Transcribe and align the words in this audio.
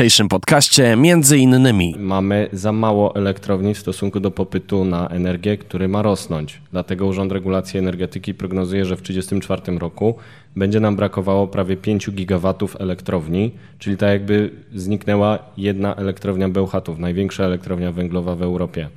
dzisiejszym 0.00 0.28
podcaście 0.28 0.96
między 0.96 1.38
innymi 1.38 1.94
Mamy 1.98 2.48
za 2.52 2.72
mało 2.72 3.16
elektrowni 3.16 3.74
w 3.74 3.78
stosunku 3.78 4.20
do 4.20 4.30
popytu 4.30 4.84
na 4.84 5.08
energię, 5.08 5.56
który 5.56 5.88
ma 5.88 6.02
rosnąć. 6.02 6.60
Dlatego 6.72 7.06
Urząd 7.06 7.32
Regulacji 7.32 7.78
Energetyki 7.78 8.34
prognozuje, 8.34 8.84
że 8.84 8.96
w 8.96 9.02
1934 9.02 9.78
roku 9.78 10.14
będzie 10.56 10.80
nam 10.80 10.96
brakowało 10.96 11.46
prawie 11.46 11.76
5 11.76 12.10
gigawatów 12.10 12.76
elektrowni, 12.80 13.50
czyli 13.78 13.96
tak 13.96 14.08
jakby 14.08 14.50
zniknęła 14.74 15.38
jedna 15.56 15.94
elektrownia 15.96 16.48
Bełchatów, 16.48 16.98
największa 16.98 17.44
elektrownia 17.44 17.92
węglowa 17.92 18.34
w 18.34 18.42
Europie. 18.42 18.88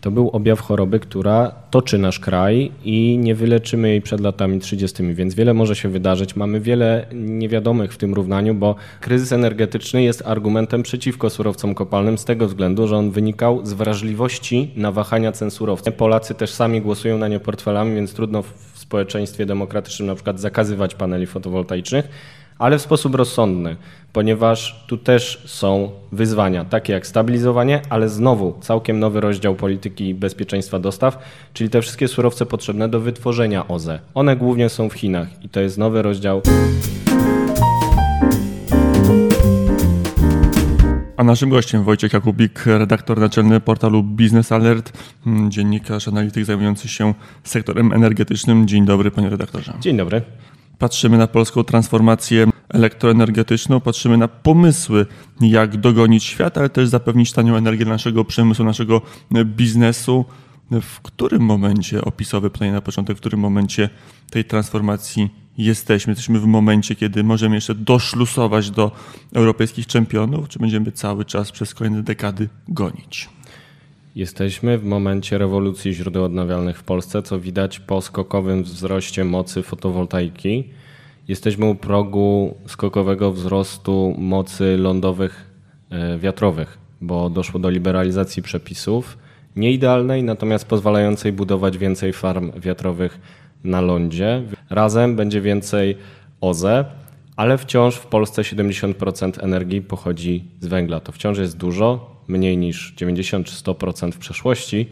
To 0.00 0.10
był 0.10 0.28
objaw 0.28 0.60
choroby, 0.60 1.00
która 1.00 1.52
toczy 1.70 1.98
nasz 1.98 2.18
kraj 2.18 2.72
i 2.84 3.18
nie 3.18 3.34
wyleczymy 3.34 3.88
jej 3.88 4.02
przed 4.02 4.20
latami 4.20 4.60
30, 4.60 5.14
więc 5.14 5.34
wiele 5.34 5.54
może 5.54 5.76
się 5.76 5.88
wydarzyć. 5.88 6.36
Mamy 6.36 6.60
wiele 6.60 7.06
niewiadomych 7.12 7.92
w 7.92 7.96
tym 7.96 8.14
równaniu, 8.14 8.54
bo 8.54 8.74
kryzys 9.00 9.32
energetyczny 9.32 10.02
jest 10.02 10.22
argumentem 10.26 10.82
przeciwko 10.82 11.30
surowcom 11.30 11.74
kopalnym 11.74 12.18
z 12.18 12.24
tego 12.24 12.46
względu, 12.48 12.88
że 12.88 12.96
on 12.96 13.10
wynikał 13.10 13.66
z 13.66 13.72
wrażliwości 13.72 14.70
na 14.76 14.92
wahania 14.92 15.32
cen 15.32 15.50
surowców. 15.50 15.94
Polacy 15.94 16.34
też 16.34 16.50
sami 16.50 16.80
głosują 16.80 17.18
na 17.18 17.28
nie 17.28 17.40
portfelami, 17.40 17.94
więc 17.94 18.14
trudno 18.14 18.42
w 18.42 18.54
społeczeństwie 18.74 19.46
demokratycznym 19.46 20.08
na 20.08 20.14
przykład 20.14 20.40
zakazywać 20.40 20.94
paneli 20.94 21.26
fotowoltaicznych 21.26 22.08
ale 22.60 22.78
w 22.78 22.82
sposób 22.82 23.14
rozsądny, 23.14 23.76
ponieważ 24.12 24.84
tu 24.86 24.96
też 24.96 25.42
są 25.46 25.90
wyzwania, 26.12 26.64
takie 26.64 26.92
jak 26.92 27.06
stabilizowanie, 27.06 27.82
ale 27.88 28.08
znowu 28.08 28.58
całkiem 28.60 28.98
nowy 28.98 29.20
rozdział 29.20 29.54
polityki 29.54 30.14
bezpieczeństwa 30.14 30.78
dostaw, 30.78 31.18
czyli 31.54 31.70
te 31.70 31.82
wszystkie 31.82 32.08
surowce 32.08 32.46
potrzebne 32.46 32.88
do 32.88 33.00
wytworzenia 33.00 33.68
OZE. 33.68 34.00
One 34.14 34.36
głównie 34.36 34.68
są 34.68 34.88
w 34.88 34.92
Chinach 34.92 35.44
i 35.44 35.48
to 35.48 35.60
jest 35.60 35.78
nowy 35.78 36.02
rozdział. 36.02 36.42
A 41.16 41.24
naszym 41.24 41.50
gościem 41.50 41.84
Wojciech 41.84 42.12
Jakubik, 42.12 42.66
redaktor 42.66 43.20
naczelny 43.20 43.60
portalu 43.60 44.02
Business 44.02 44.52
Alert, 44.52 44.92
mm, 45.26 45.50
dziennikarz, 45.50 46.08
analityk 46.08 46.44
zajmujący 46.44 46.88
się 46.88 47.14
sektorem 47.44 47.92
energetycznym. 47.92 48.68
Dzień 48.68 48.84
dobry, 48.84 49.10
panie 49.10 49.30
redaktorze. 49.30 49.72
Dzień 49.80 49.96
dobry. 49.96 50.22
Patrzymy 50.80 51.18
na 51.18 51.26
polską 51.26 51.64
transformację 51.64 52.46
elektroenergetyczną, 52.68 53.80
patrzymy 53.80 54.18
na 54.18 54.28
pomysły, 54.28 55.06
jak 55.40 55.76
dogonić 55.76 56.24
świat, 56.24 56.58
ale 56.58 56.68
też 56.68 56.88
zapewnić 56.88 57.32
tanią 57.32 57.56
energię 57.56 57.84
naszego 57.84 58.24
przemysłu, 58.24 58.64
naszego 58.64 59.02
biznesu. 59.44 60.24
W 60.70 61.00
którym 61.00 61.42
momencie, 61.42 62.02
opisowy 62.02 62.50
pytanie 62.50 62.72
na 62.72 62.80
początek, 62.80 63.16
w 63.16 63.20
którym 63.20 63.40
momencie 63.40 63.90
tej 64.30 64.44
transformacji 64.44 65.30
jesteśmy? 65.58 66.10
Jesteśmy 66.10 66.40
w 66.40 66.46
momencie, 66.46 66.94
kiedy 66.96 67.24
możemy 67.24 67.54
jeszcze 67.54 67.74
doszlusować 67.74 68.70
do 68.70 68.92
europejskich 69.34 69.86
czempionów, 69.86 70.48
czy 70.48 70.58
będziemy 70.58 70.92
cały 70.92 71.24
czas 71.24 71.52
przez 71.52 71.74
kolejne 71.74 72.02
dekady 72.02 72.48
gonić? 72.68 73.28
Jesteśmy 74.14 74.78
w 74.78 74.84
momencie 74.84 75.38
rewolucji 75.38 75.94
źródeł 75.94 76.24
odnawialnych 76.24 76.78
w 76.78 76.82
Polsce, 76.82 77.22
co 77.22 77.40
widać 77.40 77.80
po 77.80 78.00
skokowym 78.00 78.62
wzroście 78.62 79.24
mocy 79.24 79.62
fotowoltaiki. 79.62 80.64
Jesteśmy 81.28 81.66
u 81.66 81.74
progu 81.74 82.54
skokowego 82.66 83.32
wzrostu 83.32 84.14
mocy 84.18 84.76
lądowych 84.76 85.50
e, 85.90 86.18
wiatrowych, 86.18 86.78
bo 87.00 87.30
doszło 87.30 87.60
do 87.60 87.70
liberalizacji 87.70 88.42
przepisów, 88.42 89.18
nieidealnej, 89.56 90.22
natomiast 90.22 90.64
pozwalającej 90.64 91.32
budować 91.32 91.78
więcej 91.78 92.12
farm 92.12 92.60
wiatrowych 92.60 93.20
na 93.64 93.80
lądzie. 93.80 94.42
Razem 94.70 95.16
będzie 95.16 95.40
więcej 95.40 95.96
OZE, 96.40 96.84
ale 97.40 97.58
wciąż 97.58 97.96
w 97.96 98.06
Polsce 98.06 98.42
70% 98.42 99.44
energii 99.44 99.82
pochodzi 99.82 100.44
z 100.60 100.66
węgla. 100.66 101.00
To 101.00 101.12
wciąż 101.12 101.38
jest 101.38 101.56
dużo, 101.56 102.16
mniej 102.28 102.56
niż 102.56 102.92
90 102.96 103.46
czy 103.46 103.54
100% 103.54 104.12
w 104.12 104.18
przeszłości, 104.18 104.88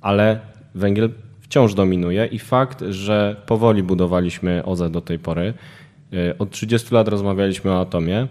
ale 0.00 0.40
węgiel 0.74 1.10
wciąż 1.40 1.74
dominuje 1.74 2.26
i 2.26 2.38
fakt, 2.38 2.84
że 2.88 3.36
powoli 3.46 3.82
budowaliśmy 3.82 4.64
OZE 4.64 4.90
do 4.90 5.00
tej 5.00 5.18
pory, 5.18 5.54
e, 6.12 6.38
od 6.38 6.50
30 6.50 6.94
lat 6.94 7.08
rozmawialiśmy 7.08 7.70
o 7.70 7.80
atomie, 7.80 8.26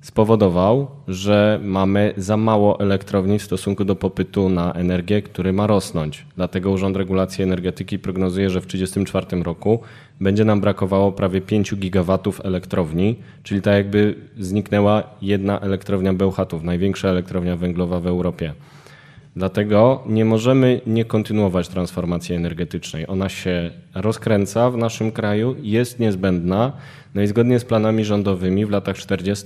spowodował, 0.00 0.86
że 1.08 1.60
mamy 1.62 2.14
za 2.16 2.36
mało 2.36 2.80
elektrowni 2.80 3.38
w 3.38 3.42
stosunku 3.42 3.84
do 3.84 3.96
popytu 3.96 4.48
na 4.48 4.72
energię, 4.72 5.22
który 5.22 5.52
ma 5.52 5.66
rosnąć. 5.66 6.26
Dlatego 6.36 6.70
Urząd 6.70 6.96
Regulacji 6.96 7.44
Energetyki 7.44 7.98
prognozuje, 7.98 8.50
że 8.50 8.60
w 8.60 8.66
1934 8.66 9.42
roku 9.42 9.80
będzie 10.20 10.44
nam 10.44 10.60
brakowało 10.60 11.12
prawie 11.12 11.40
5 11.40 11.74
gigawatów 11.74 12.40
elektrowni, 12.44 13.16
czyli 13.42 13.62
tak 13.62 13.74
jakby 13.74 14.14
zniknęła 14.38 15.02
jedna 15.22 15.60
elektrownia 15.60 16.14
Bełchatów, 16.14 16.62
największa 16.62 17.08
elektrownia 17.08 17.56
węglowa 17.56 18.00
w 18.00 18.06
Europie. 18.06 18.52
Dlatego 19.36 20.02
nie 20.06 20.24
możemy 20.24 20.80
nie 20.86 21.04
kontynuować 21.04 21.68
transformacji 21.68 22.34
energetycznej. 22.34 23.04
Ona 23.08 23.28
się 23.28 23.70
rozkręca 23.94 24.70
w 24.70 24.76
naszym 24.76 25.12
kraju, 25.12 25.56
jest 25.62 25.98
niezbędna. 25.98 26.72
No 27.14 27.22
i 27.22 27.26
zgodnie 27.26 27.58
z 27.58 27.64
planami 27.64 28.04
rządowymi 28.04 28.66
w 28.66 28.70
latach 28.70 28.96
40 28.96 29.44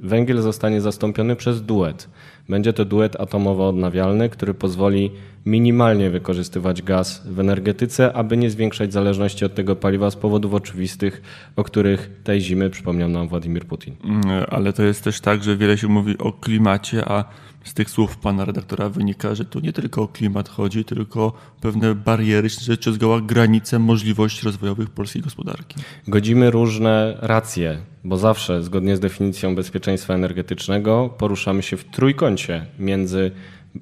węgiel 0.00 0.42
zostanie 0.42 0.80
zastąpiony 0.80 1.36
przez 1.36 1.62
duet. 1.62 2.08
Będzie 2.48 2.72
to 2.72 2.84
duet 2.84 3.16
atomowo-odnawialny, 3.16 4.28
który 4.28 4.54
pozwoli 4.54 5.10
minimalnie 5.46 6.10
wykorzystywać 6.10 6.82
gaz 6.82 7.22
w 7.26 7.40
energetyce, 7.40 8.12
aby 8.12 8.36
nie 8.36 8.50
zwiększać 8.50 8.92
zależności 8.92 9.44
od 9.44 9.54
tego 9.54 9.76
paliwa 9.76 10.10
z 10.10 10.16
powodów 10.16 10.54
oczywistych, 10.54 11.22
o 11.56 11.64
których 11.64 12.10
tej 12.24 12.40
zimy 12.40 12.70
przypomniał 12.70 13.08
nam 13.08 13.28
Władimir 13.28 13.66
Putin. 13.66 13.94
Mm, 14.04 14.22
ale 14.48 14.72
to 14.72 14.82
jest 14.82 15.04
też 15.04 15.20
tak, 15.20 15.42
że 15.42 15.56
wiele 15.56 15.78
się 15.78 15.88
mówi 15.88 16.18
o 16.18 16.32
klimacie, 16.32 17.04
a 17.04 17.24
z 17.66 17.74
tych 17.74 17.90
słów 17.90 18.16
pana 18.16 18.44
redaktora 18.44 18.88
wynika, 18.88 19.34
że 19.34 19.44
tu 19.44 19.60
nie 19.60 19.72
tylko 19.72 20.02
o 20.02 20.08
klimat 20.08 20.48
chodzi, 20.48 20.84
tylko 20.84 21.32
pewne 21.60 21.94
bariery, 21.94 22.48
czy 22.80 22.92
zgoła 22.92 23.20
granice 23.20 23.78
możliwości 23.78 24.44
rozwojowych 24.44 24.90
polskiej 24.90 25.22
gospodarki. 25.22 25.76
Godzimy 26.08 26.50
różne 26.50 27.18
racje, 27.20 27.78
bo 28.04 28.16
zawsze 28.16 28.62
zgodnie 28.62 28.96
z 28.96 29.00
definicją 29.00 29.54
bezpieczeństwa 29.54 30.14
energetycznego 30.14 31.14
poruszamy 31.18 31.62
się 31.62 31.76
w 31.76 31.84
trójkącie 31.84 32.66
między 32.78 33.30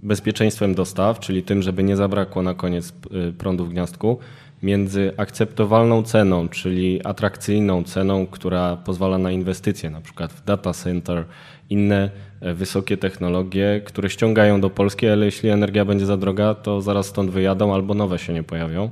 bezpieczeństwem 0.03 0.75
dostaw, 0.75 1.21
czyli 1.21 1.43
tym, 1.43 1.63
żeby 1.63 1.83
nie 1.83 1.97
zabrakło 1.97 2.43
na 2.43 2.55
koniec 2.55 2.93
y, 3.29 3.33
prądu 3.33 3.65
w 3.65 3.71
gniazdku, 3.71 4.19
między 4.63 5.13
akceptowalną 5.17 6.03
ceną, 6.03 6.49
czyli 6.49 7.07
atrakcyjną 7.07 7.85
ceną, 7.85 8.27
która 8.27 8.77
pozwala 8.77 9.19
na 9.19 9.31
inwestycje, 9.31 9.91
na 9.91 10.01
przykład 10.01 10.33
w 10.33 10.45
data 10.45 10.73
center, 10.73 11.25
inne 11.71 12.11
wysokie 12.55 12.97
technologie, 12.97 13.83
które 13.85 14.11
ściągają 14.11 14.61
do 14.61 14.71
Polski, 14.71 15.09
ale 15.09 15.25
jeśli 15.25 15.49
energia 15.49 15.85
będzie 15.85 16.07
za 16.07 16.17
droga, 16.17 16.55
to 16.55 16.81
zaraz 16.81 17.07
stąd 17.07 17.31
wyjadą 17.31 17.75
albo 17.75 17.95
nowe 17.95 18.19
się 18.19 18.33
nie 18.33 18.43
pojawią. 18.43 18.91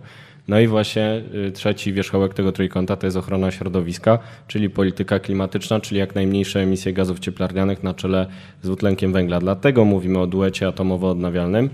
No 0.49 0.61
i 0.61 0.67
właśnie 0.67 1.23
y, 1.49 1.53
trzeci 1.53 1.93
wierzchołek 1.93 2.35
tego 2.35 2.53
trójkąta 2.53 2.97
to 2.97 3.07
jest 3.07 3.17
ochrona 3.17 3.51
środowiska, 3.51 4.19
czyli 4.49 4.71
polityka 4.71 5.19
klimatyczna, 5.19 5.81
czyli 5.81 6.01
jak 6.01 6.15
najmniejsze 6.15 6.61
emisje 6.61 6.93
gazów 6.93 7.19
cieplarnianych 7.19 7.83
na 7.83 7.95
czele 7.95 8.27
z 8.63 8.67
dwutlenkiem 8.67 9.13
węgla. 9.13 9.41
Dlatego 9.41 9.85
mówimy 9.85 10.19
o 10.19 10.27
duecie 10.27 10.69
atomowo-odnawialnym, 10.69 11.69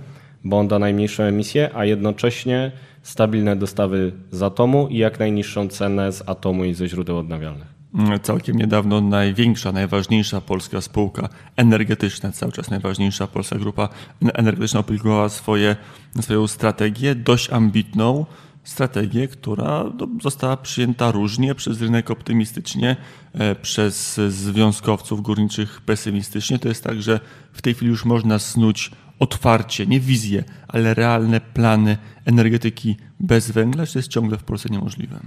bo 0.44 0.58
on 0.58 0.68
da 0.68 0.78
najmniejszą 0.78 1.22
emisję, 1.22 1.70
a 1.74 1.84
jednocześnie 1.84 2.72
stabilne 3.02 3.56
dostawy 3.56 4.12
z 4.30 4.42
atomu 4.42 4.88
i 4.90 4.98
jak 4.98 5.18
najniższą 5.18 5.68
cenę 5.68 6.12
z 6.12 6.28
atomu 6.28 6.64
i 6.64 6.74
ze 6.74 6.88
źródeł 6.88 7.18
odnawialnych. 7.18 7.77
Całkiem 8.22 8.56
niedawno 8.56 9.00
największa, 9.00 9.72
najważniejsza 9.72 10.40
polska 10.40 10.80
spółka 10.80 11.28
energetyczna, 11.56 12.32
cały 12.32 12.52
czas 12.52 12.70
najważniejsza 12.70 13.26
polska 13.26 13.56
grupa 13.56 13.88
energetyczna 14.34 14.80
opublikowała 14.80 15.28
swoje, 15.28 15.76
swoją 16.20 16.46
strategię, 16.46 17.14
dość 17.14 17.50
ambitną 17.50 18.26
strategię, 18.64 19.28
która 19.28 19.84
no, 19.98 20.08
została 20.22 20.56
przyjęta 20.56 21.10
różnie 21.10 21.54
przez 21.54 21.80
rynek 21.80 22.10
optymistycznie, 22.10 22.96
e, 23.32 23.54
przez 23.54 24.20
związkowców 24.28 25.22
górniczych 25.22 25.80
pesymistycznie. 25.80 26.58
To 26.58 26.68
jest 26.68 26.84
tak, 26.84 27.02
że 27.02 27.20
w 27.52 27.62
tej 27.62 27.74
chwili 27.74 27.90
już 27.90 28.04
można 28.04 28.38
snuć 28.38 28.90
otwarcie, 29.18 29.86
nie 29.86 30.00
wizje, 30.00 30.44
ale 30.68 30.94
realne 30.94 31.40
plany 31.40 31.98
energetyki 32.24 32.96
bez 33.20 33.50
węgla, 33.50 33.86
czy 33.86 33.98
jest 33.98 34.08
ciągle 34.08 34.38
w 34.38 34.44
Polsce 34.44 34.68
niemożliwe? 34.68 35.20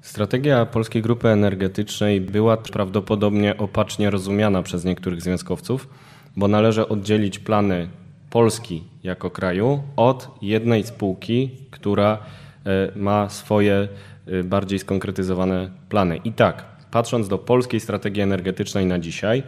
Strategia 0.00 0.66
Polskiej 0.66 1.02
Grupy 1.02 1.28
Energetycznej 1.28 2.20
była 2.20 2.56
prawdopodobnie 2.56 3.56
opacznie 3.56 4.10
rozumiana 4.10 4.62
przez 4.62 4.84
niektórych 4.84 5.22
związkowców, 5.22 5.88
bo 6.36 6.48
należy 6.48 6.88
oddzielić 6.88 7.38
plany 7.38 7.88
Polski 8.30 8.84
jako 9.02 9.30
kraju 9.30 9.82
od 9.96 10.28
jednej 10.42 10.84
spółki, 10.84 11.50
która 11.70 12.18
e, 12.66 12.92
ma 12.96 13.28
swoje 13.28 13.88
e, 14.26 14.44
bardziej 14.44 14.78
skonkretyzowane 14.78 15.70
plany. 15.88 16.16
I 16.16 16.32
tak, 16.32 16.64
patrząc 16.90 17.28
do 17.28 17.38
polskiej 17.38 17.80
strategii 17.80 18.22
energetycznej 18.22 18.86
na 18.86 18.98
dzisiaj, 18.98 19.42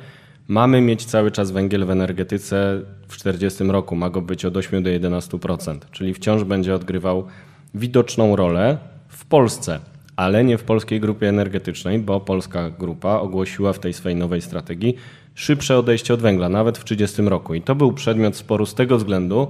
mamy 0.49 0.81
mieć 0.81 1.05
cały 1.05 1.31
czas 1.31 1.51
węgiel 1.51 1.87
w 1.87 1.91
energetyce 1.91 2.81
w 3.09 3.17
40 3.17 3.65
roku. 3.65 3.97
Ma 3.97 4.11
go 4.11 4.23
być 4.23 4.45
od 4.45 4.57
8 4.57 4.83
do 4.83 4.91
11%, 4.91 5.79
czyli 5.91 6.15
wciąż 6.15 6.45
będzie 6.45 6.75
odgrywał 6.75 7.27
widoczną 7.75 8.37
rolę 8.37 8.79
w 9.09 9.27
Polsce 9.27 9.92
ale 10.23 10.45
nie 10.45 10.59
w 10.59 10.63
polskiej 10.65 11.01
grupie 11.01 11.29
energetycznej, 11.29 11.99
bo 11.99 12.21
polska 12.21 12.71
grupa 12.71 13.15
ogłosiła 13.15 13.73
w 13.73 13.79
tej 13.79 13.93
swojej 13.93 14.19
nowej 14.19 14.43
strategii, 14.43 14.97
szybsze 15.35 15.79
odejście 15.79 16.15
od 16.15 16.21
węgla, 16.21 16.49
nawet 16.49 16.79
w 16.79 16.85
30 16.85 17.23
roku. 17.23 17.55
I 17.55 17.63
to 17.63 17.75
był 17.75 17.93
przedmiot 17.93 18.37
sporu 18.37 18.67
z 18.67 18.75
tego 18.75 18.99
względu, 18.99 19.47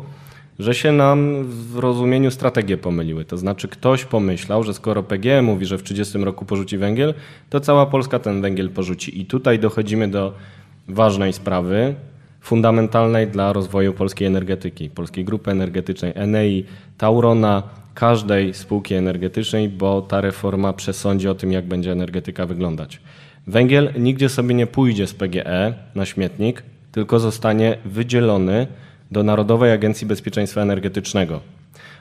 że 0.58 0.74
się 0.74 0.92
nam 0.92 1.44
w 1.44 1.78
rozumieniu 1.78 2.30
strategie 2.30 2.76
pomyliły. 2.76 3.24
To 3.24 3.36
znaczy 3.38 3.68
ktoś 3.68 4.04
pomyślał, 4.04 4.62
że 4.62 4.74
skoro 4.74 5.02
PGE 5.02 5.42
mówi, 5.42 5.66
że 5.66 5.78
w 5.78 5.82
30 5.82 6.18
roku 6.18 6.44
porzuci 6.44 6.78
węgiel, 6.78 7.14
to 7.50 7.60
cała 7.60 7.86
Polska 7.86 8.18
ten 8.18 8.42
węgiel 8.42 8.70
porzuci. 8.70 9.20
I 9.20 9.26
tutaj 9.26 9.58
dochodzimy 9.58 10.08
do 10.08 10.32
ważnej 10.88 11.32
sprawy, 11.32 11.94
fundamentalnej 12.40 13.26
dla 13.26 13.52
rozwoju 13.52 13.92
polskiej 13.92 14.26
energetyki, 14.26 14.90
polskiej 14.90 15.24
grupy 15.24 15.50
energetycznej, 15.50 16.12
Enei, 16.14 16.64
Taurona, 16.98 17.62
każdej 17.94 18.54
spółki 18.54 18.94
energetycznej, 18.94 19.68
bo 19.68 20.02
ta 20.02 20.20
reforma 20.20 20.72
przesądzi 20.72 21.28
o 21.28 21.34
tym, 21.34 21.52
jak 21.52 21.66
będzie 21.66 21.92
energetyka 21.92 22.46
wyglądać. 22.46 23.00
Węgiel 23.46 23.92
nigdzie 23.98 24.28
sobie 24.28 24.54
nie 24.54 24.66
pójdzie 24.66 25.06
z 25.06 25.14
PGE 25.14 25.74
na 25.94 26.06
śmietnik, 26.06 26.62
tylko 26.92 27.18
zostanie 27.18 27.78
wydzielony 27.84 28.66
do 29.10 29.22
Narodowej 29.22 29.72
Agencji 29.72 30.06
Bezpieczeństwa 30.06 30.60
Energetycznego. 30.60 31.40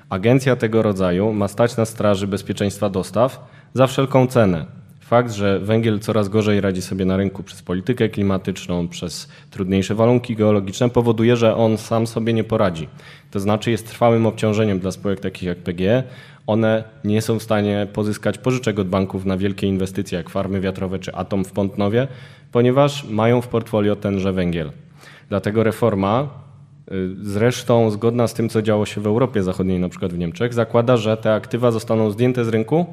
Agencja 0.09 0.55
tego 0.55 0.81
rodzaju 0.81 1.33
ma 1.33 1.47
stać 1.47 1.77
na 1.77 1.85
straży 1.85 2.27
bezpieczeństwa 2.27 2.89
dostaw 2.89 3.49
za 3.73 3.87
wszelką 3.87 4.27
cenę. 4.27 4.80
Fakt, 5.11 5.33
że 5.33 5.59
węgiel 5.59 5.99
coraz 5.99 6.29
gorzej 6.29 6.61
radzi 6.61 6.81
sobie 6.81 7.05
na 7.05 7.17
rynku 7.17 7.43
przez 7.43 7.61
politykę 7.61 8.09
klimatyczną, 8.09 8.87
przez 8.87 9.29
trudniejsze 9.49 9.95
warunki 9.95 10.35
geologiczne, 10.35 10.89
powoduje, 10.89 11.35
że 11.35 11.55
on 11.55 11.77
sam 11.77 12.07
sobie 12.07 12.33
nie 12.33 12.43
poradzi. 12.43 12.87
To 13.31 13.39
znaczy 13.39 13.71
jest 13.71 13.87
trwałym 13.87 14.25
obciążeniem 14.25 14.79
dla 14.79 14.91
spółek 14.91 15.19
takich 15.19 15.43
jak 15.43 15.57
PGE. 15.57 16.03
One 16.47 16.83
nie 17.03 17.21
są 17.21 17.39
w 17.39 17.43
stanie 17.43 17.87
pozyskać 17.93 18.37
pożyczek 18.37 18.79
od 18.79 18.87
banków 18.87 19.25
na 19.25 19.37
wielkie 19.37 19.67
inwestycje 19.67 20.17
jak 20.17 20.29
farmy 20.29 20.61
wiatrowe 20.61 20.99
czy 20.99 21.15
atom 21.15 21.45
w 21.45 21.51
Pątnowie, 21.51 22.07
ponieważ 22.51 23.03
mają 23.03 23.41
w 23.41 23.47
portfolio 23.47 23.95
tenże 23.95 24.33
węgiel. 24.33 24.71
Dlatego 25.29 25.63
reforma 25.63 26.29
Y, 26.91 27.15
zresztą 27.21 27.91
zgodna 27.91 28.27
z 28.27 28.33
tym, 28.33 28.49
co 28.49 28.61
działo 28.61 28.85
się 28.85 29.01
w 29.01 29.07
Europie 29.07 29.43
Zachodniej, 29.43 29.79
na 29.79 29.89
przykład 29.89 30.13
w 30.13 30.17
Niemczech, 30.17 30.53
zakłada, 30.53 30.97
że 30.97 31.17
te 31.17 31.33
aktywa 31.33 31.71
zostaną 31.71 32.11
zdjęte 32.11 32.45
z 32.45 32.47
rynku 32.47 32.85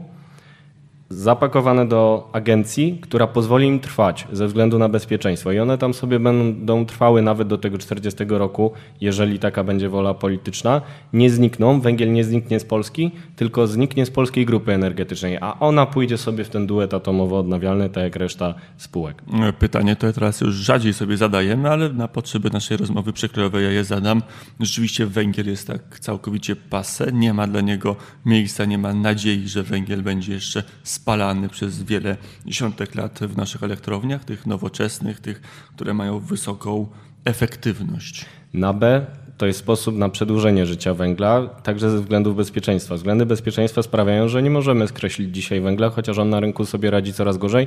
zapakowane 1.11 1.89
do 1.89 2.29
agencji, 2.33 2.99
która 3.03 3.27
pozwoli 3.27 3.67
im 3.67 3.81
trwać 3.81 4.27
ze 4.33 4.47
względu 4.47 4.79
na 4.79 4.89
bezpieczeństwo. 4.89 5.53
I 5.53 5.59
one 5.59 5.79
tam 5.79 5.95
sobie 5.95 6.21
będą 6.21 6.87
trwały 6.87 7.23
nawet 7.23 7.49
do 7.49 7.59
tego 7.59 7.79
40 7.79 8.25
roku, 8.29 8.73
jeżeli 9.01 9.39
taka 9.39 9.65
będzie 9.65 9.89
wola 9.89 10.15
polityczna. 10.15 10.81
Nie 11.13 11.31
znikną, 11.31 11.81
węgiel 11.81 12.13
nie 12.13 12.25
zniknie 12.25 12.61
z 12.61 12.65
Polski, 12.65 13.11
tylko 13.37 13.67
zniknie 13.67 14.07
z 14.07 14.11
polskiej 14.11 14.47
grupy 14.47 14.73
energetycznej, 14.73 15.39
a 15.41 15.61
ona 15.61 15.87
pójdzie 15.87 16.19
sobie 16.19 16.45
w 16.45 16.49
ten 16.49 16.67
duet 16.67 16.93
atomowo-odnawialny, 16.93 17.89
tak 17.89 18.05
jak 18.05 18.17
reszta 18.17 18.55
spółek. 18.77 19.23
Pytanie 19.59 19.97
to 19.97 20.13
teraz 20.13 20.41
już 20.41 20.55
rzadziej 20.55 20.95
sobie 20.95 21.17
zadajemy, 21.17 21.71
ale 21.71 21.93
na 21.93 22.09
potrzeby 22.09 22.51
naszej 22.51 22.77
rozmowy 22.77 23.13
przekrojowej 23.13 23.65
ja 23.65 23.71
je 23.71 23.85
zadam. 23.85 24.23
Rzeczywiście 24.61 25.07
węgiel 25.07 25.47
jest 25.47 25.67
tak 25.67 26.01
całkowicie 26.01 26.57
pase, 26.57 27.13
nie 27.13 27.35
ma 27.35 27.47
dla 27.47 27.61
niego 27.61 27.97
miejsca, 28.27 28.65
nie 28.65 28.79
ma 28.79 28.95
nadziei, 28.95 29.49
że 29.49 29.63
węgiel 29.63 30.03
będzie 30.03 30.33
jeszcze 30.33 30.63
spalany 30.99 31.49
przez 31.49 31.83
wiele 31.83 32.17
dziesiątek 32.47 32.95
lat 32.95 33.19
w 33.19 33.37
naszych 33.37 33.63
elektrowniach, 33.63 34.25
tych 34.25 34.47
nowoczesnych, 34.47 35.21
tych, 35.21 35.41
które 35.75 35.95
mają 35.95 36.19
wysoką 36.19 36.87
efektywność. 37.25 38.27
Na 38.55 38.73
B 38.73 39.07
to 39.39 39.47
jest 39.47 39.59
sposób 39.59 39.97
na 39.97 40.09
przedłużenie 40.09 40.67
życia 40.67 40.95
węgla, 40.95 41.47
także 41.63 41.91
ze 41.91 42.01
względów 42.01 42.37
bezpieczeństwa. 42.37 42.95
Względy 42.95 43.27
bezpieczeństwa 43.27 43.83
sprawiają, 43.83 44.29
że 44.29 44.43
nie 44.43 44.51
możemy 44.51 44.89
skreślić 44.89 45.35
dzisiaj 45.35 45.61
węgla, 45.61 45.91
chociaż 45.91 46.19
on 46.19 46.31
na 46.31 46.41
rynku 46.41 46.65
sobie 46.65 46.91
radzi 46.91 47.13
coraz 47.13 47.39
gorzej. 47.39 47.67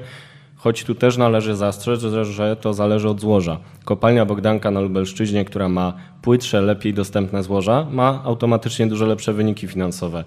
Choć 0.55 0.83
tu 0.83 0.95
też 0.95 1.17
należy 1.17 1.55
zastrzec, 1.55 2.01
że 2.23 2.55
to 2.55 2.73
zależy 2.73 3.09
od 3.09 3.21
złoża. 3.21 3.57
Kopalnia 3.85 4.25
Bogdanka 4.25 4.71
na 4.71 4.81
Lubelszczyźnie, 4.81 5.45
która 5.45 5.69
ma 5.69 5.93
płytsze, 6.21 6.61
lepiej 6.61 6.93
dostępne 6.93 7.43
złoża, 7.43 7.87
ma 7.91 8.21
automatycznie 8.23 8.87
dużo 8.87 9.05
lepsze 9.05 9.33
wyniki 9.33 9.67
finansowe. 9.67 10.23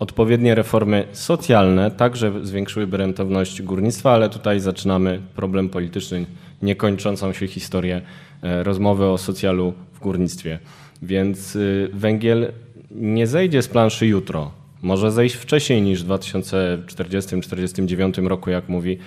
Odpowiednie 0.00 0.54
reformy 0.54 1.04
socjalne 1.12 1.90
także 1.90 2.32
zwiększyłyby 2.42 2.96
rentowność 2.96 3.62
górnictwa, 3.62 4.12
ale 4.12 4.28
tutaj 4.28 4.60
zaczynamy 4.60 5.20
problem 5.34 5.68
polityczny, 5.68 6.26
niekończącą 6.62 7.32
się 7.32 7.46
historię 7.46 8.02
e, 8.42 8.62
rozmowy 8.62 9.06
o 9.06 9.18
socjalu 9.18 9.74
w 9.92 10.00
górnictwie. 10.00 10.58
Więc 11.02 11.56
y, 11.56 11.90
węgiel 11.92 12.52
nie 12.90 13.26
zejdzie 13.26 13.62
z 13.62 13.68
planszy 13.68 14.06
jutro. 14.06 14.50
Może 14.82 15.12
zejść 15.12 15.34
wcześniej 15.34 15.82
niż 15.82 16.04
w 16.04 16.08
2040-2049 16.08 18.26
roku, 18.26 18.50
jak 18.50 18.68
mówi 18.68 18.98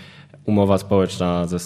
umowa 0.46 0.78
społeczna 0.78 1.48
ze, 1.48 1.60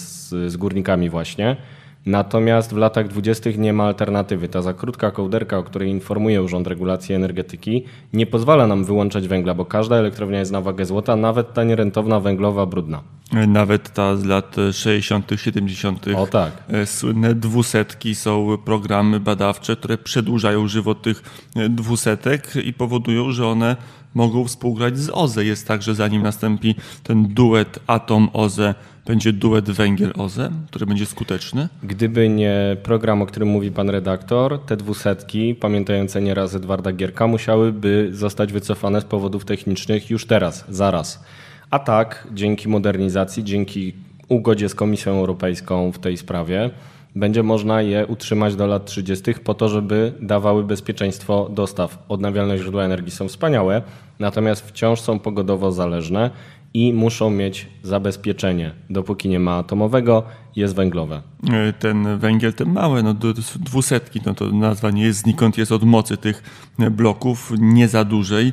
z 0.50 0.56
górnikami 0.56 1.10
właśnie. 1.10 1.56
Natomiast 2.06 2.74
w 2.74 2.76
latach 2.76 3.08
dwudziestych 3.08 3.58
nie 3.58 3.72
ma 3.72 3.84
alternatywy. 3.84 4.48
Ta 4.48 4.62
za 4.62 4.74
krótka 4.74 5.10
kołderka, 5.10 5.58
o 5.58 5.62
której 5.62 5.90
informuje 5.90 6.42
Urząd 6.42 6.66
Regulacji 6.66 7.14
Energetyki, 7.14 7.84
nie 8.12 8.26
pozwala 8.26 8.66
nam 8.66 8.84
wyłączać 8.84 9.28
węgla, 9.28 9.54
bo 9.54 9.64
każda 9.64 9.96
elektrownia 9.96 10.38
jest 10.38 10.52
na 10.52 10.60
wagę 10.60 10.84
złota, 10.84 11.16
nawet 11.16 11.54
ta 11.54 11.64
nierentowna 11.64 12.20
węglowa 12.20 12.66
brudna. 12.66 13.02
Nawet 13.48 13.92
ta 13.92 14.16
z 14.16 14.24
lat 14.24 14.56
60., 14.72 15.30
70. 15.36 16.06
O 16.16 16.26
tak. 16.26 16.52
E, 16.68 16.86
słynne 16.86 17.34
dwusetki 17.34 18.14
są 18.14 18.58
programy 18.64 19.20
badawcze, 19.20 19.76
które 19.76 19.98
przedłużają 19.98 20.68
żywot 20.68 21.02
tych 21.02 21.22
e, 21.56 21.68
dwusetek 21.68 22.52
i 22.64 22.72
powodują, 22.72 23.32
że 23.32 23.46
one 23.46 23.76
mogą 24.14 24.44
współgrać 24.44 24.98
z 24.98 25.10
OZE. 25.10 25.44
Jest 25.44 25.68
tak, 25.68 25.82
że 25.82 25.94
zanim 25.94 26.22
nastąpi 26.22 26.74
ten 27.02 27.26
duet 27.26 27.78
atom-OZE, 27.86 28.74
będzie 29.08 29.32
duet 29.32 29.70
węgiel-OZE, 29.70 30.50
który 30.66 30.86
będzie 30.86 31.06
skuteczny? 31.06 31.68
Gdyby 31.82 32.28
nie 32.28 32.76
program, 32.82 33.22
o 33.22 33.26
którym 33.26 33.48
mówi 33.48 33.70
pan 33.70 33.90
redaktor, 33.90 34.58
te 34.66 34.76
dwusetki, 34.76 35.54
pamiętające 35.54 36.22
nieraz 36.22 36.54
Edwarda 36.54 36.92
Gierka, 36.92 37.26
musiałyby 37.26 38.08
zostać 38.12 38.52
wycofane 38.52 39.00
z 39.00 39.04
powodów 39.04 39.44
technicznych 39.44 40.10
już 40.10 40.26
teraz, 40.26 40.64
zaraz. 40.68 41.24
A 41.70 41.78
tak, 41.78 42.28
dzięki 42.32 42.68
modernizacji, 42.68 43.44
dzięki 43.44 43.94
ugodzie 44.28 44.68
z 44.68 44.74
Komisją 44.74 45.12
Europejską 45.12 45.92
w 45.92 45.98
tej 45.98 46.16
sprawie, 46.16 46.70
będzie 47.16 47.42
można 47.42 47.82
je 47.82 48.06
utrzymać 48.06 48.56
do 48.56 48.66
lat 48.66 48.84
30. 48.86 49.34
po 49.34 49.54
to, 49.54 49.68
żeby 49.68 50.12
dawały 50.20 50.64
bezpieczeństwo 50.64 51.48
dostaw. 51.52 51.98
Odnawialne 52.08 52.58
źródła 52.58 52.84
energii 52.84 53.10
są 53.10 53.28
wspaniałe, 53.28 53.82
natomiast 54.18 54.68
wciąż 54.68 55.00
są 55.00 55.18
pogodowo 55.18 55.72
zależne 55.72 56.30
i 56.74 56.92
muszą 56.92 57.30
mieć 57.30 57.66
zabezpieczenie. 57.82 58.74
Dopóki 58.90 59.28
nie 59.28 59.40
ma 59.40 59.56
atomowego, 59.56 60.22
jest 60.56 60.74
węglowe. 60.74 61.22
E, 61.50 61.72
ten 61.72 62.18
węgiel, 62.18 62.52
ten 62.52 62.72
mały, 62.72 63.02
no 63.02 63.14
dwusetki, 63.56 64.20
no 64.26 64.34
to 64.34 64.52
nazwa 64.52 64.90
nie 64.90 65.02
jest 65.02 65.20
znikąd, 65.20 65.58
jest 65.58 65.72
od 65.72 65.82
mocy 65.82 66.16
tych 66.16 66.42
bloków, 66.90 67.52
nie 67.58 67.88
za 67.88 68.04
dużej, 68.04 68.52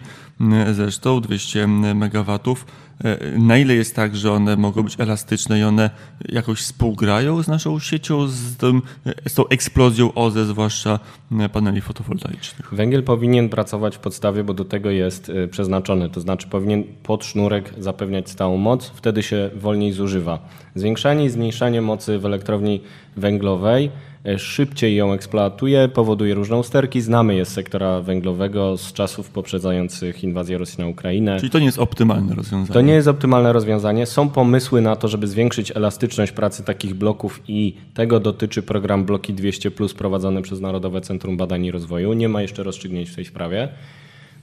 zresztą 0.73 1.21
200 1.21 1.67
megawatów 1.95 2.65
E, 3.03 3.39
na 3.39 3.57
ile 3.57 3.73
jest 3.73 3.95
tak, 3.95 4.15
że 4.15 4.31
one 4.31 4.57
mogą 4.57 4.83
być 4.83 4.99
elastyczne 4.99 5.59
i 5.59 5.63
one 5.63 5.89
jakoś 6.29 6.59
współgrają 6.59 7.43
z 7.43 7.47
naszą 7.47 7.79
siecią, 7.79 8.27
z, 8.27 8.57
tym, 8.57 8.81
z 9.27 9.33
tą 9.33 9.47
eksplozją 9.47 10.13
OZE, 10.13 10.45
zwłaszcza 10.45 10.99
e, 11.39 11.49
paneli 11.49 11.81
fotowoltaicznych? 11.81 12.73
Węgiel 12.73 13.03
powinien 13.03 13.49
pracować 13.49 13.95
w 13.95 13.99
podstawie, 13.99 14.43
bo 14.43 14.53
do 14.53 14.65
tego 14.65 14.89
jest 14.89 15.29
e, 15.29 15.47
przeznaczony, 15.47 16.09
to 16.09 16.21
znaczy 16.21 16.47
powinien 16.47 16.83
pod 17.03 17.25
sznurek 17.25 17.73
zapewniać 17.77 18.29
stałą 18.29 18.57
moc, 18.57 18.89
wtedy 18.89 19.23
się 19.23 19.49
wolniej 19.55 19.91
zużywa. 19.91 20.39
Zwiększanie 20.75 21.25
i 21.25 21.29
zmniejszanie 21.29 21.81
mocy 21.81 22.19
w 22.19 22.25
elektrowni 22.25 22.81
węglowej 23.17 23.91
E, 24.14 24.14
szybciej 24.38 24.96
ją 24.96 25.13
eksploatuje, 25.13 25.88
powoduje 25.88 26.34
różne 26.34 26.58
usterki. 26.58 27.01
Znamy 27.01 27.36
je 27.36 27.46
z 27.46 27.50
sektora 27.50 28.01
węglowego 28.01 28.77
z 28.77 28.94
czasów 28.94 29.29
poprzedzających 29.29 30.24
inwazję 30.24 30.58
Rosji 30.58 30.82
na 30.84 30.88
Ukrainę. 30.88 31.39
Czyli 31.39 31.50
to 31.50 31.60
nie 31.60 31.65
jest 31.65 31.79
optymalne 31.79 32.36
rozwiązanie? 32.36 32.74
To 32.74 32.82
nie 32.82 32.94
jest 32.94 33.08
optymalne 33.08 33.53
rozwiązanie. 33.53 34.05
Są 34.05 34.29
pomysły 34.29 34.82
na 34.82 34.96
to, 34.96 35.08
żeby 35.08 35.27
zwiększyć 35.27 35.72
elastyczność 35.75 36.32
pracy 36.32 36.63
takich 36.63 36.94
bloków 36.94 37.41
i 37.48 37.75
tego 37.94 38.20
dotyczy 38.20 38.63
program 38.63 39.05
Bloki 39.05 39.34
200 39.34 39.72
Plus 39.72 39.94
prowadzony 39.94 40.41
przez 40.41 40.62
Narodowe 40.62 41.01
Centrum 41.01 41.38
Badań 41.38 41.65
i 41.65 41.72
Rozwoju. 41.72 42.13
Nie 42.13 42.29
ma 42.29 42.41
jeszcze 42.41 42.63
rozstrzygnięć 42.63 43.10
w 43.10 43.15
tej 43.15 43.25
sprawie. 43.25 43.70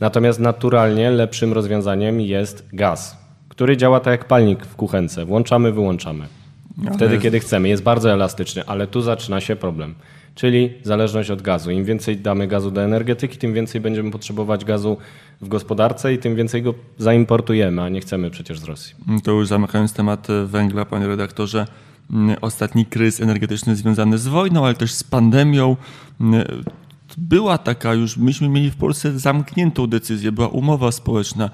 Natomiast 0.01 0.41
naturalnie 0.41 1.11
lepszym 1.11 1.53
rozwiązaniem 1.53 2.21
jest 2.21 2.69
gaz, 2.73 3.17
który 3.49 3.77
działa 3.77 4.01
tak 4.01 4.11
jak 4.11 4.29
palnik 4.29 4.67
w 4.67 4.77
kuchence. 4.77 5.25
Włączamy, 5.25 5.73
wyłączamy. 5.73 6.41
Wtedy, 6.95 7.19
kiedy 7.19 7.41
chcemy. 7.41 7.69
Jest 7.69 7.83
bardzo 7.83 8.12
elastyczny, 8.12 8.62
ale 8.67 8.87
tu 8.87 9.00
zaczyna 9.00 9.41
się 9.41 9.57
problem. 9.57 9.95
Czyli 10.35 10.73
zależność 10.83 11.31
od 11.31 11.43
gazu. 11.43 11.71
Im 11.71 11.85
więcej 11.85 12.17
damy 12.17 12.47
gazu 12.47 12.71
do 12.71 12.83
energetyki, 12.83 13.38
tym 13.38 13.55
więcej 13.55 13.81
będziemy 13.81 14.11
potrzebować 14.11 14.64
gazu 14.64 14.97
w 15.41 15.49
gospodarce 15.49 16.14
i 16.14 16.19
tym 16.19 16.37
więcej 16.37 16.62
go 16.62 16.75
zaimportujemy, 16.99 17.83
a 17.83 17.88
nie 17.88 18.00
chcemy 18.00 18.31
przecież 18.31 18.59
z 18.59 18.64
Rosji. 18.64 18.95
To 19.25 19.33
już 19.33 19.49
zamykając 19.49 19.93
temat 19.93 20.29
węgla, 20.47 20.85
panie 20.85 21.07
redaktorze, 21.07 21.67
ostatni 22.41 22.87
kryzys 22.87 23.21
energetyczny 23.21 23.76
związany 23.76 24.19
z 24.19 24.26
wojną, 24.26 24.64
ale 24.64 24.75
też 24.75 24.93
z 24.93 25.05
pandemią 25.05 25.76
była 27.19 27.59
taka 27.59 27.95
już, 27.95 28.16
myśmy 28.16 28.49
mieli 28.49 28.71
w 28.71 28.76
Polsce 28.76 29.19
zamkniętą 29.19 29.87
decyzję, 29.87 30.33
była 30.33 30.49
umowa 30.49 30.92
społeczna, 30.92 31.50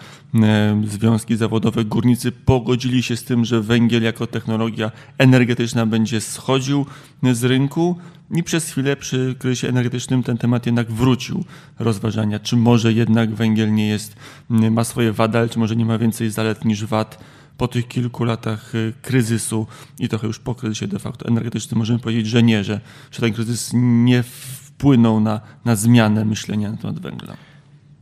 związki 0.85 1.37
zawodowe, 1.37 1.85
górnicy 1.85 2.33
pogodzili 2.33 3.03
się 3.03 3.17
z 3.17 3.25
tym, 3.25 3.45
że 3.45 3.61
węgiel 3.61 4.03
jako 4.03 4.27
technologia 4.27 4.91
energetyczna 5.19 5.87
będzie 5.87 6.21
schodził 6.21 6.87
z 7.33 7.45
rynku 7.45 7.97
i 8.31 8.43
przez 8.43 8.71
chwilę 8.71 8.97
przy 8.97 9.35
kryzysie 9.38 9.69
energetycznym 9.69 10.23
ten 10.23 10.38
temat 10.38 10.67
jednak 10.67 10.93
wrócił. 10.93 11.45
Rozważania, 11.79 12.38
czy 12.38 12.57
może 12.57 12.93
jednak 12.93 13.35
węgiel 13.35 13.75
nie 13.75 13.88
jest, 13.88 14.17
ma 14.49 14.85
swoje 14.85 15.12
wady, 15.12 15.38
ale 15.38 15.49
czy 15.49 15.59
może 15.59 15.77
nie 15.77 15.85
ma 15.85 15.99
więcej 15.99 16.31
zalet 16.31 16.65
niż 16.65 16.85
wad 16.85 17.19
po 17.57 17.69
tych 17.69 17.88
kilku 17.88 18.25
latach 18.25 18.75
y, 18.75 18.93
kryzysu. 19.03 19.67
I 19.99 20.09
trochę 20.09 20.27
już 20.27 20.38
po 20.38 20.55
kryzysie 20.55 20.87
de 20.87 20.99
facto 20.99 21.29
energetycznym 21.29 21.79
możemy 21.79 21.99
powiedzieć, 21.99 22.27
że 22.27 22.43
nie, 22.43 22.65
że, 22.65 22.81
że 23.11 23.21
ten 23.21 23.33
kryzys 23.33 23.71
nie 23.75 24.25
wpłynął 24.79 25.21
na, 25.21 25.41
na 25.65 25.77
zmianę 25.77 26.25
myślenia 26.25 26.71
na 26.71 26.77
temat 26.77 26.99
węgla. 26.99 27.37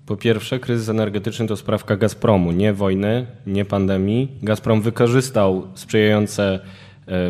Po 0.06 0.16
pierwsze, 0.16 0.58
kryzys 0.58 0.88
energetyczny 0.88 1.46
to 1.46 1.56
sprawka 1.56 1.96
Gazpromu, 1.96 2.52
nie 2.52 2.72
wojny, 2.72 3.26
nie 3.46 3.64
pandemii. 3.64 4.28
Gazprom 4.42 4.82
wykorzystał 4.82 5.66
sprzyjające 5.74 6.60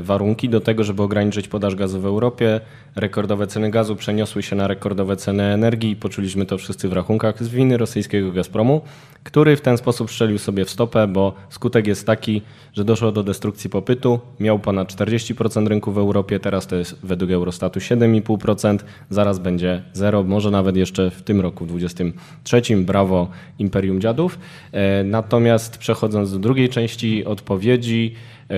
warunki 0.02 0.48
do 0.48 0.60
tego, 0.60 0.84
żeby 0.84 1.02
ograniczyć 1.02 1.48
podaż 1.48 1.74
gazu 1.74 2.00
w 2.00 2.06
Europie. 2.06 2.60
Rekordowe 2.96 3.46
ceny 3.46 3.70
gazu 3.70 3.96
przeniosły 3.96 4.42
się 4.42 4.56
na 4.56 4.66
rekordowe 4.66 5.16
ceny 5.16 5.42
energii 5.42 5.90
i 5.90 5.96
poczuliśmy 5.96 6.46
to 6.46 6.58
wszyscy 6.58 6.88
w 6.88 6.92
rachunkach 6.92 7.44
z 7.44 7.48
winy 7.48 7.76
rosyjskiego 7.76 8.32
Gazpromu, 8.32 8.80
który 9.24 9.56
w 9.56 9.60
ten 9.60 9.78
sposób 9.78 10.10
strzelił 10.10 10.38
sobie 10.38 10.64
w 10.64 10.70
stopę, 10.70 11.06
bo 11.06 11.34
skutek 11.48 11.86
jest 11.86 12.06
taki, 12.06 12.42
że 12.72 12.84
doszło 12.84 13.12
do 13.12 13.22
destrukcji 13.22 13.70
popytu. 13.70 14.20
Miał 14.40 14.58
ponad 14.58 14.94
40% 14.94 15.66
rynku 15.66 15.92
w 15.92 15.98
Europie, 15.98 16.40
teraz 16.40 16.66
to 16.66 16.76
jest 16.76 16.98
według 17.02 17.30
Eurostatu 17.30 17.80
7,5%, 17.80 18.78
zaraz 19.10 19.38
będzie 19.38 19.82
zero, 19.92 20.22
może 20.22 20.50
nawet 20.50 20.76
jeszcze 20.76 21.10
w 21.10 21.22
tym 21.22 21.40
roku 21.40 21.66
2023. 21.66 22.76
Brawo 22.76 23.28
Imperium 23.58 24.00
Dziadów. 24.00 24.38
E, 24.72 25.04
natomiast 25.04 25.78
przechodząc 25.78 26.32
do 26.32 26.38
drugiej 26.38 26.68
części 26.68 27.24
odpowiedzi, 27.24 28.14
e, 28.50 28.54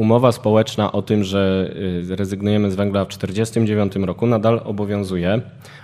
umowa 0.00 0.32
społeczna 0.32 0.92
o 0.92 1.02
tym, 1.02 1.24
że 1.24 1.70
y, 2.10 2.16
rezygnujemy 2.16 2.70
z 2.70 2.74
węgla 2.74 3.04
w 3.04 3.08
1949 3.08 4.06
roku 4.06 4.26
nadal 4.26 4.60
obowiązuje, 4.64 5.40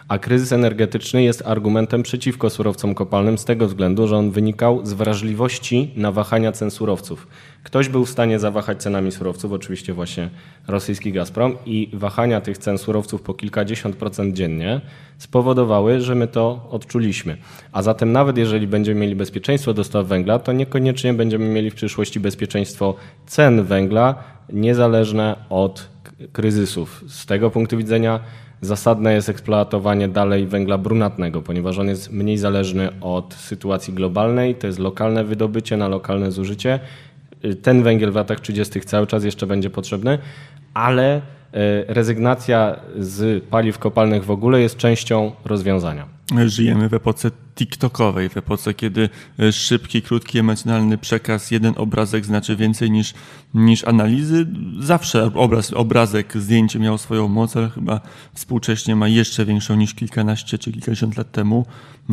a 0.09 0.19
kryzys 0.19 0.53
energetyczny 0.53 1.23
jest 1.23 1.43
argumentem 1.47 2.03
przeciwko 2.03 2.51
surowcom 2.51 2.95
kopalnym 2.95 3.39
z 3.39 3.45
tego 3.45 3.67
względu, 3.67 4.09
że 4.09 4.17
on 4.17 4.31
wynikał 4.31 4.87
z 4.87 4.93
wrażliwości 4.93 5.93
na 5.97 6.13
wahania 6.13 6.53
cen 6.53 6.71
surowców. 6.71 7.27
Ktoś 7.67 7.89
był 7.89 8.05
w 8.05 8.11
stanie 8.11 8.39
zawahać 8.39 8.83
cenami 8.83 9.13
surowców, 9.13 9.53
oczywiście 9.53 9.93
właśnie 9.93 10.29
rosyjski 10.69 11.13
Gazprom 11.13 11.57
i 11.67 11.91
wahania 11.93 12.41
tych 12.41 12.59
cen 12.59 12.79
surowców 12.79 13.23
po 13.23 13.35
kilkadziesiąt 13.35 13.97
procent 13.97 14.35
dziennie 14.35 14.81
spowodowały, 15.19 16.01
że 16.01 16.15
my 16.15 16.27
to 16.27 16.69
odczuliśmy. 16.71 17.37
A 17.73 17.83
zatem 17.83 18.13
nawet 18.13 18.39
jeżeli 18.39 18.67
będziemy 18.67 19.01
mieli 19.01 19.17
bezpieczeństwo 19.17 19.75
dostaw 19.75 20.07
węgla, 20.07 20.39
to 20.39 20.53
niekoniecznie 20.53 21.15
będziemy 21.15 21.49
mieli 21.49 21.71
w 21.71 21.75
przyszłości 21.75 22.21
bezpieczeństwo 22.21 22.95
cen 23.27 23.65
węgla 23.65 24.15
niezależne 24.53 25.37
od 25.51 25.89
kryzysów. 26.33 27.05
Z 27.09 27.27
tego 27.27 27.51
punktu 27.51 27.77
widzenia 27.77 28.21
zasadne 28.61 29.13
jest 29.13 29.29
eksploatowanie 29.29 30.09
dalej 30.09 30.47
węgla 30.47 30.79
brunatnego, 30.79 31.43
ponieważ 31.43 31.79
on 31.79 31.89
jest 31.89 32.13
mniej 32.13 32.39
zależny 32.39 33.01
od 33.01 33.35
sytuacji 33.35 33.95
globalnej, 33.95 34.55
to 34.55 34.67
jest 34.67 34.79
lokalne 34.79 35.25
wydobycie 35.25 35.77
na 35.77 35.89
lokalne 35.89 36.33
zużycie. 36.33 36.81
Ten 37.63 37.83
węgiel 37.83 38.13
w 38.13 38.15
latach 38.15 38.41
30. 38.41 38.81
cały 38.81 39.07
czas 39.07 39.25
jeszcze 39.25 39.47
będzie 39.47 39.71
potrzebny, 39.71 40.19
ale 40.75 41.15
e, 41.17 41.21
rezygnacja 41.95 42.81
z 42.99 43.45
paliw 43.45 43.79
kopalnych 43.79 44.25
w 44.25 44.31
ogóle 44.31 44.61
jest 44.61 44.77
częścią 44.77 45.33
rozwiązania. 45.45 46.07
Żyjemy 46.47 46.89
w 46.89 46.95
epoce 46.95 47.31
TikTokowej, 47.57 48.29
w 48.29 48.37
epoce, 48.37 48.75
kiedy 48.75 49.09
e, 49.39 49.53
szybki, 49.53 50.03
krótki, 50.03 50.39
emocjonalny 50.39 50.99
przekaz, 50.99 51.51
jeden 51.51 51.75
obrazek 51.77 52.25
znaczy 52.25 52.57
więcej 52.57 52.91
niż, 52.91 53.15
niż 53.55 53.85
analizy. 53.85 54.47
Zawsze 54.79 55.31
obraz, 55.35 55.73
obrazek, 55.73 56.37
zdjęcie 56.37 56.79
miał 56.79 56.99
swoją 56.99 57.29
moc, 57.29 57.57
ale 57.57 57.71
chyba 57.71 58.01
współcześnie 58.35 58.97
ma 58.97 59.09
jeszcze 59.09 59.45
większą 59.45 59.77
niż 59.77 59.95
kilkanaście 59.95 60.59
czy 60.59 60.73
kilkadziesiąt 60.73 61.17
lat 61.17 61.33
temu. 61.33 61.67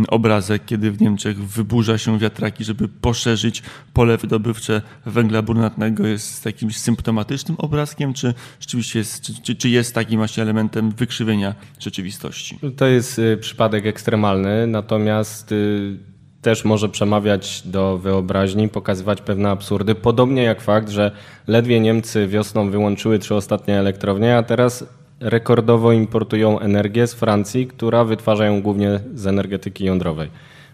Obrazek, 0.08 0.66
kiedy 0.66 0.92
w 0.92 1.02
Niemczech 1.02 1.38
wyburza 1.38 1.98
się 1.98 2.20
wiatraki, 2.20 2.64
żeby 2.64 2.88
poszerzyć 2.88 3.64
pole 3.94 4.18
wydobywcze 4.18 4.82
węgla 5.06 5.42
brunatnego, 5.42 6.08
jest 6.08 6.46
jakimś 6.46 6.78
symptomatycznym 6.78 7.58
obrazkiem, 7.58 8.14
czy 8.14 8.34
rzeczywiście 8.60 9.00
jest, 9.00 9.22
czy, 9.44 9.56
czy 9.56 9.70
jest 9.70 9.96
takim 9.96 10.18
właśnie 10.18 10.44
elementem 10.44 10.92
wykrzywienia 10.92 11.56
rzeczywistości? 11.80 12.60
To 12.78 12.86
jest 12.86 13.20
y, 13.20 13.38
przypadek 13.38 13.86
ekstremalny, 13.86 14.68
natomiast 14.68 15.33
natomiast 15.34 15.52
y, 15.52 15.98
też 16.42 16.66
może 16.66 16.90
przemawiać 16.90 17.62
do 17.66 17.98
wyobraźni, 17.98 18.70
pokazywać 18.70 19.22
pewne 19.22 19.50
absurdy. 19.50 19.96
Podobnie 19.96 20.44
jak 20.44 20.62
fakt, 20.62 20.90
że 20.90 21.12
ledwie 21.48 21.80
Niemcy 21.80 22.28
wiosną 22.28 22.70
wyłączyły 22.70 23.20
trzy 23.20 23.36
ostatnie 23.36 23.80
elektrownie, 23.80 24.38
a 24.38 24.44
teraz 24.44 24.86
rekordowo 25.20 25.92
importują 25.92 26.60
energię 26.60 27.08
z 27.08 27.14
Francji, 27.14 27.68
która 27.68 28.04
wytwarza 28.04 28.46
ją 28.46 28.62
głównie 28.62 29.00
z 29.16 29.28
energetyki 29.28 29.86
jądrowej. 29.86 30.30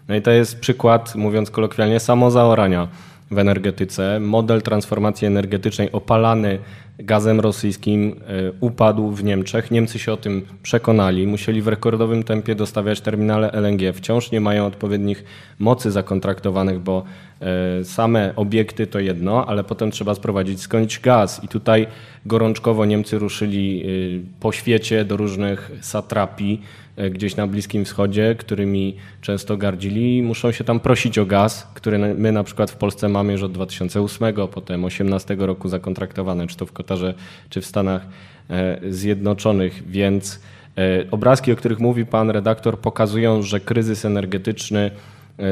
No 0.08 0.16
i 0.16 0.22
to 0.22 0.30
jest 0.30 0.60
przykład, 0.60 1.14
mówiąc 1.14 1.50
kolokwialnie, 1.50 2.00
samozaorania 2.00 2.88
w 3.30 3.38
energetyce. 3.38 4.20
Model 4.20 4.62
transformacji 4.62 5.26
energetycznej 5.26 5.92
opalany 5.92 6.58
gazem 6.98 7.40
rosyjskim 7.40 8.20
e, 8.26 8.52
upadł 8.60 9.10
w 9.10 9.24
Niemczech. 9.24 9.70
Niemcy 9.70 9.98
się 9.98 10.12
o 10.12 10.16
tym 10.16 10.42
przekonali, 10.62 11.26
musieli 11.26 11.62
w 11.62 11.68
rekordowym 11.68 12.22
tempie 12.22 12.54
dostawiać 12.54 13.00
terminale 13.00 13.52
LNG. 13.52 13.92
Wciąż 13.94 14.30
nie 14.30 14.40
mają 14.40 14.66
odpowiednich 14.66 15.24
mocy 15.58 15.90
zakontraktowanych, 15.90 16.80
bo 16.80 17.04
e, 17.40 17.84
same 17.84 18.32
obiekty 18.36 18.86
to 18.86 18.98
jedno, 18.98 19.46
ale 19.46 19.64
potem 19.64 19.90
trzeba 19.90 20.14
sprowadzić 20.14 20.60
skądś 20.60 21.00
gaz. 21.00 21.44
I 21.44 21.48
tutaj 21.48 21.86
gorączkowo 22.26 22.84
Niemcy 22.86 23.18
ruszyli 23.18 23.82
e, 23.82 23.86
po 24.40 24.52
świecie 24.52 25.04
do 25.04 25.16
różnych 25.16 25.70
satrapii 25.80 26.62
gdzieś 27.10 27.36
na 27.36 27.46
Bliskim 27.46 27.84
Wschodzie, 27.84 28.34
którymi 28.38 28.96
często 29.20 29.56
gardzili. 29.56 30.22
Muszą 30.22 30.52
się 30.52 30.64
tam 30.64 30.80
prosić 30.80 31.18
o 31.18 31.26
gaz, 31.26 31.66
który 31.74 31.98
my 31.98 32.32
na 32.32 32.44
przykład 32.44 32.70
w 32.70 32.76
Polsce 32.76 33.08
mamy 33.08 33.32
już 33.32 33.42
od 33.42 33.52
2008, 33.52 34.34
potem 34.34 34.80
2018 34.80 35.36
roku 35.38 35.68
zakontraktowane, 35.68 36.46
czy 36.46 36.56
to 36.56 36.66
w 36.66 36.72
Kotarze, 36.72 37.14
czy 37.50 37.60
w 37.60 37.66
Stanach 37.66 38.06
e, 38.50 38.80
Zjednoczonych, 38.90 39.82
więc 39.90 40.40
e, 40.78 41.10
obrazki, 41.10 41.52
o 41.52 41.56
których 41.56 41.80
mówi 41.80 42.06
pan 42.06 42.30
redaktor, 42.30 42.78
pokazują, 42.78 43.42
że 43.42 43.60
kryzys 43.60 44.04
energetyczny 44.04 44.90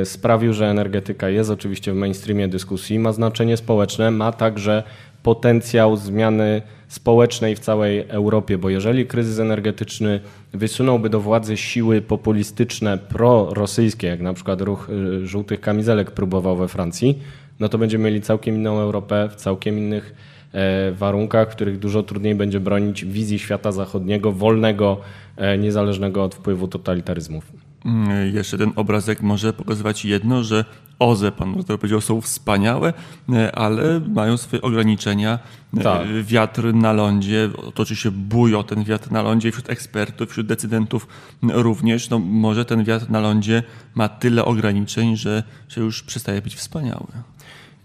sprawił, 0.04 0.52
że 0.52 0.71
energetyka 0.71 1.28
jest 1.28 1.50
oczywiście 1.50 1.92
w 1.92 1.97
mainstreamie 1.97 2.49
dyskusji, 2.49 2.99
ma 2.99 3.12
znaczenie 3.12 3.57
społeczne, 3.57 4.11
ma 4.11 4.33
także 4.33 4.83
potencjał 5.23 5.97
zmiany 5.97 6.62
społecznej 6.88 7.57
w 7.57 7.59
całej 7.59 8.04
Europie, 8.09 8.59
bo 8.59 8.71
jeżeli 8.71 9.07
kryzys 9.07 9.38
energetyczny 9.38 10.21
wysunąłby 10.52 11.11
do 11.11 11.21
władzy 11.21 11.57
siły 11.57 12.02
populistyczne 12.02 12.99
prorosyjskie, 12.99 14.07
jak 14.07 14.21
na 14.21 14.35
przykład 14.35 14.61
ruch 14.61 14.90
y, 14.90 15.26
żółtych 15.26 15.61
kamizelek 15.61 16.11
próbował 16.11 16.57
we 16.57 16.68
Francji, 16.68 17.18
no 17.61 17.68
to 17.68 17.78
będziemy 17.78 18.04
mieli 18.04 18.21
całkiem 18.21 18.54
inną 18.54 18.78
Europę 18.78 19.28
w 19.33 19.35
całkiem 19.35 19.78
innych 19.78 20.14
e, 20.52 20.92
warunkach, 20.92 21.49
w 21.49 21.54
których 21.54 21.78
dużo 21.78 22.02
trudniej 22.02 22.35
będzie 22.35 22.61
bronić 22.61 23.04
wizji 23.04 23.38
świata 23.38 23.73
zachodniego, 23.73 24.33
wolnego, 24.33 25.00
e, 25.37 25.59
niezależnego 25.59 26.25
od 26.25 26.35
wpływu 26.35 26.68
totalitaryzmów. 26.68 27.52
Mm, 27.85 28.35
jeszcze 28.35 28.59
ten 28.59 28.73
obrazek 28.76 29.23
może 29.23 29.52
pokazywać 29.52 30.04
jedno, 30.04 30.45
że 30.45 30.64
OZE, 30.99 31.33
pan 31.33 31.55
doktor 31.55 31.78
powiedział, 31.78 32.00
są 32.00 32.21
wspaniałe, 32.21 32.93
e, 33.33 33.57
ale 33.57 34.00
mają 34.00 34.37
swoje 34.37 34.62
ograniczenia. 34.62 35.38
E, 35.76 35.83
tak. 35.83 36.07
Wiatr 36.23 36.75
na 36.75 36.93
lądzie, 36.93 37.50
toczy 37.75 37.97
się 37.97 38.11
bój 38.11 38.55
o 38.55 38.62
ten 38.62 38.85
wiatr 38.85 39.12
na 39.12 39.23
lądzie 39.23 39.52
wśród 39.52 39.71
ekspertów, 39.71 40.31
wśród 40.31 40.47
decydentów 40.47 41.07
również. 41.43 42.11
No, 42.11 42.19
może 42.19 42.64
ten 42.64 42.85
wiatr 42.85 43.11
na 43.11 43.21
lądzie 43.21 43.62
ma 43.95 44.09
tyle 44.09 44.45
ograniczeń, 44.45 45.17
że, 45.17 45.43
że 45.69 45.81
już 45.81 46.02
przestaje 46.02 46.43
być 46.43 46.55
wspaniały. 46.55 47.07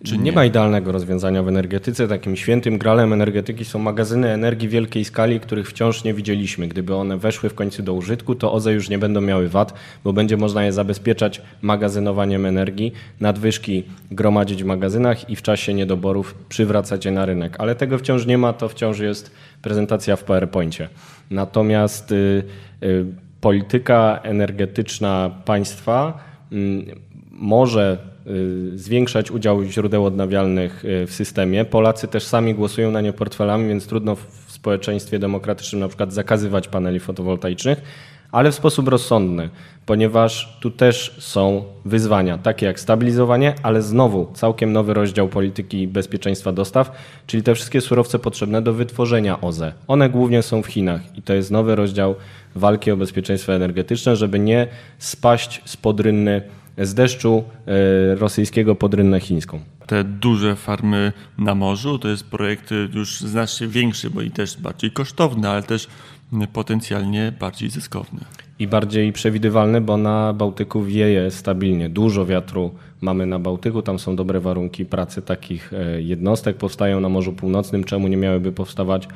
Czy 0.04 0.18
nie? 0.18 0.24
nie? 0.24 0.32
ma 0.32 0.46
idealnego 0.46 0.92
rozwiązania 0.92 1.44
w 1.44 1.48
energetyce. 1.48 2.08
Takim 2.08 2.36
świętym 2.36 2.78
gralem 2.78 3.14
energetyki 3.14 3.66
są 3.66 3.80
magazyny 3.80 4.30
energii 4.30 4.70
wielkiej 4.70 5.06
skali, 5.06 5.40
których 5.40 5.70
wciąż 5.70 6.04
nie 6.04 6.14
widzieliśmy. 6.14 6.68
Gdyby 6.68 6.96
one 6.96 7.18
weszły 7.18 7.50
w 7.50 7.56
końcu 7.56 7.84
do 7.84 7.94
użytku, 7.94 8.36
to 8.36 8.54
OZE 8.54 8.74
już 8.74 8.90
nie 8.90 8.98
będą 8.98 9.22
miały 9.22 9.50
wad, 9.50 9.74
bo 10.04 10.14
będzie 10.14 10.38
można 10.38 10.66
je 10.66 10.74
zabezpieczać 10.74 11.42
magazynowaniem 11.62 12.46
energii, 12.46 12.94
nadwyżki 13.20 13.84
gromadzić 14.12 14.64
w 14.64 14.66
magazynach 14.66 15.30
i 15.30 15.36
w 15.36 15.42
czasie 15.42 15.74
niedoborów 15.74 16.36
przywracać 16.50 17.06
je 17.06 17.12
na 17.12 17.26
rynek. 17.26 17.56
Ale 17.60 17.76
tego 17.76 17.98
wciąż 17.98 18.26
nie 18.26 18.38
ma, 18.38 18.54
to 18.54 18.70
wciąż 18.70 19.00
jest 19.00 19.32
prezentacja 19.62 20.16
w 20.16 20.24
PowerPoincie. 20.24 20.90
Natomiast 21.32 22.12
y, 22.12 22.44
y, 22.84 23.06
polityka 23.42 24.20
energetyczna 24.24 25.32
państwa 25.46 26.20
y, 26.54 27.13
może 27.34 28.14
Y, 28.28 28.78
zwiększać 28.78 29.32
udział 29.32 29.64
źródeł 29.64 30.06
odnawialnych 30.06 30.86
y, 30.86 31.08
w 31.08 31.14
systemie. 31.14 31.66
Polacy 31.66 32.08
też 32.08 32.24
sami 32.24 32.54
głosują 32.54 32.92
na 32.92 33.02
nie 33.02 33.14
portfelami, 33.14 33.68
więc 33.68 33.88
trudno 33.88 34.16
w 34.16 34.28
społeczeństwie 34.48 35.20
demokratycznym 35.20 35.82
na 35.82 35.88
przykład 35.88 36.14
zakazywać 36.14 36.68
paneli 36.68 37.00
fotowoltaicznych, 37.00 37.82
ale 38.32 38.52
w 38.52 38.56
sposób 38.56 38.88
rozsądny, 38.88 39.50
ponieważ 39.86 40.58
tu 40.62 40.72
też 40.72 41.16
są 41.20 41.64
wyzwania, 41.86 42.38
takie 42.38 42.66
jak 42.66 42.80
stabilizowanie, 42.80 43.56
ale 43.64 43.82
znowu 43.82 44.32
całkiem 44.34 44.74
nowy 44.74 44.94
rozdział 44.94 45.28
polityki 45.28 45.88
bezpieczeństwa 45.88 46.52
dostaw, 46.52 46.92
czyli 47.28 47.44
te 47.44 47.56
wszystkie 47.56 47.82
surowce 47.82 48.20
potrzebne 48.20 48.62
do 48.62 48.74
wytworzenia 48.74 49.42
OZE. 49.42 49.74
One 49.88 50.10
głównie 50.10 50.42
są 50.42 50.62
w 50.62 50.68
Chinach 50.68 51.18
i 51.18 51.22
to 51.22 51.34
jest 51.34 51.52
nowy 51.52 51.76
rozdział 51.76 52.16
walki 52.56 52.92
o 52.92 52.98
bezpieczeństwo 52.98 53.54
energetyczne, 53.54 54.16
żeby 54.16 54.40
nie 54.40 54.68
spaść 54.98 55.62
z 55.66 55.78
podrynny, 55.78 56.42
z 56.78 56.94
deszczu 56.94 57.44
e, 57.68 58.16
rosyjskiego 58.16 58.76
pod 58.76 58.94
rynnę 58.94 59.20
chińską. 59.20 59.60
Te 59.88 60.04
duże 60.04 60.56
farmy 60.56 61.14
na 61.38 61.56
morzu 61.56 62.00
to 62.00 62.08
jest 62.08 62.30
projekt 62.30 62.70
już 62.94 63.22
znacznie 63.22 63.68
większy, 63.68 64.10
bo 64.10 64.22
i 64.22 64.32
też 64.32 64.58
bardziej 64.58 64.92
kosztowny, 64.92 65.50
ale 65.50 65.64
też 65.64 65.88
potencjalnie 66.54 67.34
bardziej 67.40 67.70
zyskowny. 67.70 68.20
I 68.60 68.68
bardziej 68.68 69.14
przewidywalny, 69.14 69.82
bo 69.82 69.98
na 69.98 70.34
Bałtyku 70.34 70.84
wieje 70.84 71.32
stabilnie. 71.32 71.90
Dużo 71.90 72.26
wiatru 72.26 72.72
mamy 73.02 73.26
na 73.26 73.40
Bałtyku, 73.40 73.82
tam 73.82 74.00
są 74.00 74.16
dobre 74.16 74.40
warunki 74.40 74.86
pracy 74.86 75.22
takich 75.22 75.74
e, 75.74 76.02
jednostek. 76.02 76.58
Powstają 76.58 77.00
na 77.00 77.10
Morzu 77.10 77.34
Północnym, 77.34 77.84
czemu 77.84 78.08
nie 78.08 78.18
miałyby 78.18 78.52
powstawać 78.52 79.08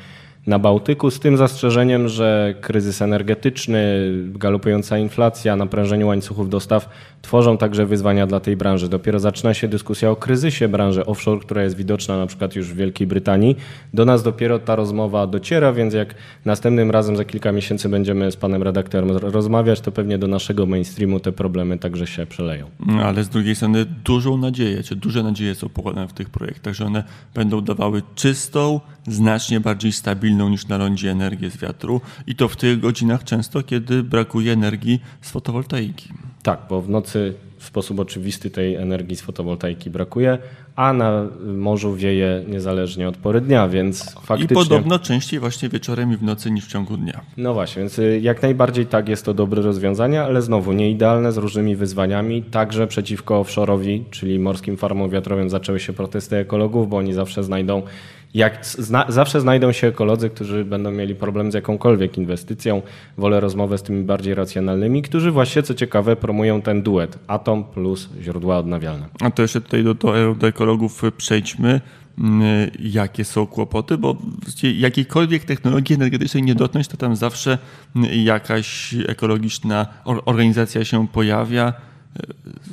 na 0.47 0.59
Bałtyku, 0.59 1.11
z 1.11 1.19
tym 1.19 1.37
zastrzeżeniem, 1.37 2.07
że 2.07 2.55
kryzys 2.61 3.01
energetyczny, 3.01 4.11
galopująca 4.25 4.97
inflacja, 4.97 5.55
naprężenie 5.55 6.05
łańcuchów 6.05 6.49
dostaw 6.49 6.89
tworzą 7.21 7.57
także 7.57 7.85
wyzwania 7.85 8.27
dla 8.27 8.39
tej 8.39 8.57
branży. 8.57 8.89
Dopiero 8.89 9.19
zaczyna 9.19 9.53
się 9.53 9.67
dyskusja 9.67 10.11
o 10.11 10.15
kryzysie 10.15 10.67
branży 10.67 11.05
offshore, 11.05 11.39
która 11.39 11.63
jest 11.63 11.75
widoczna 11.75 12.17
na 12.17 12.27
przykład 12.27 12.55
już 12.55 12.73
w 12.73 12.75
Wielkiej 12.75 13.07
Brytanii. 13.07 13.57
Do 13.93 14.05
nas 14.05 14.23
dopiero 14.23 14.59
ta 14.59 14.75
rozmowa 14.75 15.27
dociera, 15.27 15.73
więc 15.73 15.93
jak 15.93 16.15
następnym 16.45 16.91
razem 16.91 17.17
za 17.17 17.25
kilka 17.25 17.51
miesięcy 17.51 17.89
będziemy 17.89 18.31
z 18.31 18.35
panem 18.35 18.63
redaktorem 18.63 19.17
rozmawiać, 19.17 19.81
to 19.81 19.91
pewnie 19.91 20.17
do 20.17 20.27
naszego 20.27 20.65
mainstreamu 20.65 21.19
te 21.19 21.31
problemy 21.31 21.77
także 21.77 22.07
się 22.07 22.25
przeleją. 22.25 22.69
Ale 23.03 23.23
z 23.23 23.29
drugiej 23.29 23.55
strony 23.55 23.85
dużą 23.85 24.37
nadzieję, 24.37 24.83
czy 24.83 24.95
duże 24.95 25.23
nadzieje 25.23 25.55
są 25.55 25.69
pokładane 25.69 26.07
w 26.07 26.13
tych 26.13 26.29
projektach, 26.29 26.73
że 26.73 26.85
one 26.85 27.03
będą 27.35 27.61
dawały 27.61 28.01
czystą, 28.15 28.79
znacznie 29.07 29.59
bardziej 29.59 29.91
stabilną 29.91 30.49
niż 30.49 30.67
na 30.67 30.77
lądzie 30.77 31.11
energię 31.11 31.49
z 31.49 31.57
wiatru 31.57 32.01
i 32.27 32.35
to 32.35 32.47
w 32.47 32.55
tych 32.55 32.79
godzinach 32.79 33.23
często, 33.23 33.63
kiedy 33.63 34.03
brakuje 34.03 34.53
energii 34.53 35.01
z 35.21 35.31
fotowoltaiki. 35.31 36.09
Tak, 36.43 36.59
bo 36.69 36.81
w 36.81 36.89
nocy 36.89 37.33
w 37.57 37.63
sposób 37.65 37.99
oczywisty 37.99 38.49
tej 38.49 38.75
energii 38.75 39.15
z 39.15 39.21
fotowoltaiki 39.21 39.89
brakuje, 39.89 40.37
a 40.75 40.93
na 40.93 41.25
morzu 41.45 41.95
wieje 41.95 42.43
niezależnie 42.47 43.07
od 43.07 43.17
pory 43.17 43.41
dnia, 43.41 43.67
więc 43.67 44.15
faktycznie... 44.21 44.61
I 44.61 44.65
podobno 44.65 44.99
częściej 44.99 45.39
właśnie 45.39 45.69
wieczorem 45.69 46.13
i 46.13 46.17
w 46.17 46.23
nocy 46.23 46.51
niż 46.51 46.65
w 46.65 46.71
ciągu 46.71 46.97
dnia. 46.97 47.21
No 47.37 47.53
właśnie, 47.53 47.79
więc 47.79 47.99
y, 47.99 48.19
jak 48.23 48.41
najbardziej 48.41 48.85
tak 48.85 49.09
jest 49.09 49.25
to 49.25 49.33
dobre 49.33 49.61
rozwiązanie, 49.61 50.21
ale 50.21 50.41
znowu 50.41 50.73
nie 50.73 50.91
idealne 50.91 51.31
z 51.31 51.37
różnymi 51.37 51.75
wyzwaniami. 51.75 52.43
Także 52.43 52.87
przeciwko 52.87 53.43
offshore'owi, 53.43 54.01
czyli 54.11 54.39
morskim 54.39 54.77
farmom 54.77 55.09
wiatrowym 55.09 55.49
zaczęły 55.49 55.79
się 55.79 55.93
protesty 55.93 56.35
ekologów, 56.35 56.89
bo 56.89 56.97
oni 56.97 57.13
zawsze 57.13 57.43
znajdą 57.43 57.81
jak 58.37 58.65
zna, 58.65 59.05
zawsze 59.09 59.41
znajdą 59.41 59.71
się 59.71 59.87
ekolodzy, 59.87 60.29
którzy 60.29 60.65
będą 60.65 60.91
mieli 60.91 61.15
problem 61.15 61.51
z 61.51 61.53
jakąkolwiek 61.53 62.17
inwestycją. 62.17 62.81
Wolę 63.17 63.39
rozmowę 63.39 63.77
z 63.77 63.83
tymi 63.83 64.03
bardziej 64.03 64.35
racjonalnymi, 64.35 65.01
którzy 65.01 65.31
właśnie, 65.31 65.63
co 65.63 65.73
ciekawe, 65.73 66.15
promują 66.15 66.61
ten 66.61 66.81
duet 66.81 67.19
atom 67.27 67.63
plus 67.63 68.09
źródła 68.21 68.57
odnawialne. 68.57 69.05
A 69.21 69.31
to 69.31 69.41
jeszcze 69.41 69.61
tutaj 69.61 69.83
do, 69.83 69.93
do, 69.93 70.35
do 70.35 70.47
ekologów 70.47 71.01
przejdźmy. 71.17 71.81
Mm, 72.19 72.71
jakie 72.79 73.25
są 73.25 73.47
kłopoty, 73.47 73.97
bo 73.97 74.17
jakiejkolwiek 74.63 75.43
technologii 75.43 75.95
energetycznej 75.95 76.43
nie 76.43 76.55
dotknąć, 76.55 76.87
to 76.87 76.97
tam 76.97 77.15
zawsze 77.15 77.57
jakaś 78.11 78.95
ekologiczna 79.07 79.85
organizacja 80.25 80.85
się 80.85 81.07
pojawia 81.07 81.73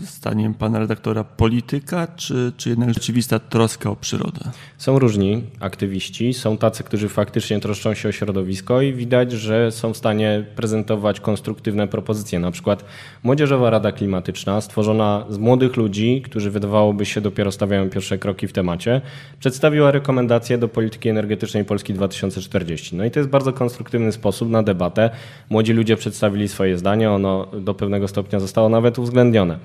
zdaniem 0.02 0.54
pana 0.54 0.78
redaktora 0.78 1.24
polityka, 1.24 2.06
czy, 2.16 2.52
czy 2.56 2.68
jednak 2.68 2.94
rzeczywista 2.94 3.38
troska 3.38 3.90
o 3.90 3.96
przyrodę? 3.96 4.40
Są 4.78 4.98
różni 4.98 5.42
aktywiści, 5.60 6.34
są 6.34 6.56
tacy, 6.56 6.84
którzy 6.84 7.08
faktycznie 7.08 7.60
troszczą 7.60 7.94
się 7.94 8.08
o 8.08 8.12
środowisko 8.12 8.82
i 8.82 8.92
widać, 8.92 9.32
że 9.32 9.73
są 9.73 9.92
w 9.92 9.97
stanie 9.97 10.45
prezentować 10.56 11.21
konstruktywne 11.21 11.88
propozycje. 11.88 12.38
Na 12.38 12.50
przykład 12.50 12.84
Młodzieżowa 13.23 13.71
Rada 13.71 13.92
Klimatyczna, 13.92 14.60
stworzona 14.60 15.26
z 15.28 15.38
młodych 15.38 15.76
ludzi, 15.76 16.23
którzy 16.25 16.50
wydawałoby 16.50 17.06
się 17.06 17.21
dopiero 17.21 17.52
stawiają 17.52 17.90
pierwsze 17.90 18.19
kroki 18.19 18.49
w 18.49 18.52
temacie, 18.52 19.00
przedstawiła 19.40 19.90
rekomendacje 19.90 20.58
do 20.58 20.69
polityki 20.69 21.08
energetycznej 21.08 21.64
Polski 21.64 21.95
2040. 21.95 22.97
No 22.97 23.04
i 23.04 23.10
to 23.10 23.21
jest 23.21 23.30
bardzo 23.30 23.52
konstruktywny 23.52 24.12
sposób 24.12 24.50
na 24.50 24.62
debatę. 24.62 25.10
Młodzi 25.50 25.73
ludzie 25.73 25.97
przedstawili 25.97 26.49
swoje 26.49 26.78
zdanie, 26.78 27.10
ono 27.10 27.47
do 27.60 27.75
pewnego 27.75 28.08
stopnia 28.08 28.40
zostało 28.40 28.69
nawet 28.69 28.99
uwzględnione 28.99 29.33
uwzględnione. 29.34 29.58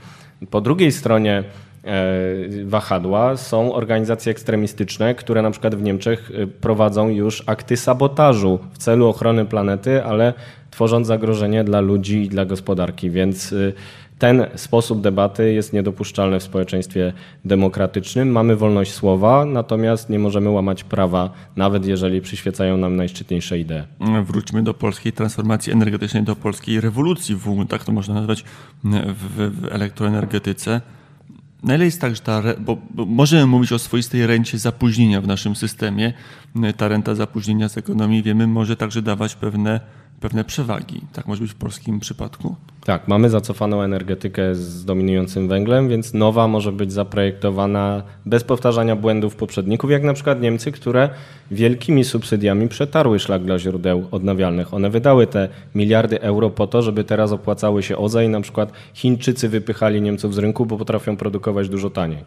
Po 0.50 0.62
drugiej 0.62 0.92
stronie 0.92 1.44
e, 1.84 2.04
wahadła 2.66 3.38
są 3.38 3.74
organizacje 3.74 4.32
ekstremistyczne, 4.32 5.16
które 5.16 5.42
na 5.42 5.52
przykład 5.52 5.76
w 5.76 5.82
Niemczech 5.84 6.32
e, 6.34 6.48
prowadzą 6.48 7.10
już 7.10 7.44
akty 7.46 7.78
sabotażu 7.78 8.60
w 8.74 8.78
celu 8.78 9.08
ochrony 9.08 9.46
planety, 9.46 10.04
ale 10.04 10.34
tworząc 10.72 11.08
zagrożenie 11.08 11.64
dla 11.64 11.80
ludzi 11.82 12.24
i 12.24 12.30
dla 12.30 12.46
gospodarki. 12.46 13.10
Więc 13.10 13.54
e, 13.54 13.74
ten 14.20 14.46
sposób 14.56 15.02
debaty 15.02 15.54
jest 15.54 15.74
niedopuszczalny 15.74 16.40
w 16.40 16.44
społeczeństwie 16.44 17.14
demokratycznym. 17.46 18.32
Mamy 18.32 18.56
wolność 18.56 18.94
słowa, 18.94 19.46
natomiast 19.46 20.10
nie 20.10 20.20
możemy 20.20 20.50
łamać 20.50 20.84
prawa, 20.84 21.30
nawet 21.56 21.86
jeżeli 21.86 22.22
przyświecają 22.22 22.78
nam 22.78 22.96
najszczytniejsze 22.96 23.60
idee. 23.60 23.84
Wróćmy 24.24 24.64
do 24.64 24.74
polskiej 24.74 25.14
transformacji 25.14 25.74
energetycznej, 25.74 26.24
do 26.24 26.36
polskiej 26.36 26.82
rewolucji 26.82 27.36
w 27.36 27.66
tak 27.70 27.84
to 27.84 27.92
można 27.92 28.14
nazwać 28.14 28.44
w, 28.84 29.52
w 29.62 29.66
elektroenergetyce. 29.72 30.82
Na 31.64 31.76
ile 31.76 31.86
jest 31.86 32.02
tak, 32.02 32.16
że 32.16 32.22
ta, 32.22 32.44
bo, 32.60 32.78
bo 32.92 33.06
możemy 33.06 33.46
mówić 33.46 33.72
o 33.72 33.80
swoistej 33.80 34.28
rencie 34.28 34.58
zapóźnienia 34.58 35.22
w 35.22 35.28
naszym 35.28 35.56
systemie. 35.56 36.14
Ta 36.78 36.88
renta 36.88 37.16
zapóźnienia 37.16 37.70
z 37.70 37.78
ekonomii, 37.78 38.24
wiemy, 38.24 38.48
może 38.48 38.76
także 38.76 39.02
dawać 39.02 39.36
pewne 39.36 39.80
pewne 40.20 40.44
przewagi. 40.44 41.02
Tak 41.14 41.28
może 41.28 41.42
być 41.42 41.52
w 41.52 41.56
polskim 41.56 42.00
przypadku? 42.00 42.56
Tak, 42.86 43.08
mamy 43.08 43.30
zacofaną 43.30 43.82
energetykę 43.82 44.56
z 44.56 44.86
dominującym 44.86 45.48
węglem, 45.48 45.90
więc 45.90 46.14
nowa 46.14 46.48
może 46.48 46.72
być 46.72 46.94
zaprojektowana 46.94 48.04
bez 48.26 48.44
powtarzania 48.44 48.96
błędów 48.96 49.36
poprzedników, 49.36 49.92
jak 49.92 50.04
na 50.04 50.14
przykład 50.14 50.42
Niemcy, 50.42 50.72
które 50.72 51.10
wielkimi 51.52 52.04
subsydiami 52.04 52.68
przetarły 52.68 53.20
szlak 53.20 53.44
dla 53.44 53.60
źródeł 53.60 54.08
odnawialnych. 54.12 54.74
One 54.74 54.90
wydały 54.90 55.28
te 55.28 55.50
miliardy 55.76 56.22
euro 56.22 56.50
po 56.50 56.68
to, 56.68 56.82
żeby 56.82 57.04
teraz 57.04 57.32
opłacały 57.32 57.84
się 57.84 57.98
OZE 57.98 58.26
i 58.26 58.30
na 58.30 58.42
przykład 58.42 58.72
Chińczycy 58.94 59.50
wypychali 59.50 60.02
Niemców 60.02 60.36
z 60.36 60.38
rynku, 60.38 60.66
bo 60.66 60.78
potrafią 60.78 61.18
produkować 61.18 61.70
dużo 61.70 61.90
taniej. 61.90 62.24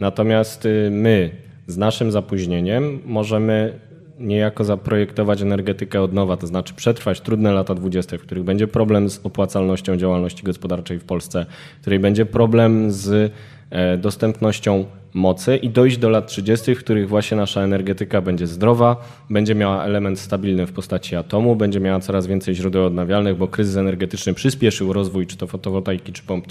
Natomiast 0.00 0.66
y, 0.66 0.88
my 0.90 1.30
z 1.66 1.76
naszym 1.76 2.12
zapóźnieniem 2.12 3.00
możemy 3.06 3.78
niejako 4.18 4.64
zaprojektować 4.64 5.42
energetykę 5.42 6.02
od 6.02 6.12
nowa, 6.12 6.36
to 6.36 6.46
znaczy 6.46 6.74
przetrwać 6.74 7.20
trudne 7.20 7.52
lata 7.52 7.74
20., 7.74 8.18
w 8.18 8.20
których 8.20 8.44
będzie 8.44 8.66
problem 8.66 9.10
z 9.10 9.20
opłacalnością 9.26 9.96
działalności 9.96 10.42
gospodarczej 10.42 10.98
w 10.98 11.04
Polsce, 11.04 11.46
w 11.78 11.80
której 11.80 11.98
będzie 11.98 12.26
problem 12.26 12.92
z 12.92 13.32
e, 13.70 13.98
dostępnością 13.98 14.84
mocy 15.14 15.56
i 15.56 15.68
dojść 15.68 15.98
do 15.98 16.08
lat 16.08 16.26
30., 16.26 16.74
w 16.74 16.78
których 16.78 17.08
właśnie 17.08 17.36
nasza 17.36 17.60
energetyka 17.60 18.20
będzie 18.20 18.46
zdrowa, 18.46 18.96
będzie 19.30 19.54
miała 19.54 19.84
element 19.84 20.18
stabilny 20.18 20.66
w 20.66 20.72
postaci 20.72 21.16
atomu, 21.16 21.56
będzie 21.56 21.80
miała 21.80 22.00
coraz 22.00 22.26
więcej 22.26 22.54
źródeł 22.54 22.84
odnawialnych, 22.84 23.36
bo 23.36 23.48
kryzys 23.48 23.76
energetyczny 23.76 24.34
przyspieszył 24.34 24.92
rozwój 24.92 25.26
czy 25.26 25.36
to 25.36 25.46
fotowoltaiki, 25.46 26.12
czy 26.12 26.22
pomp 26.22 26.46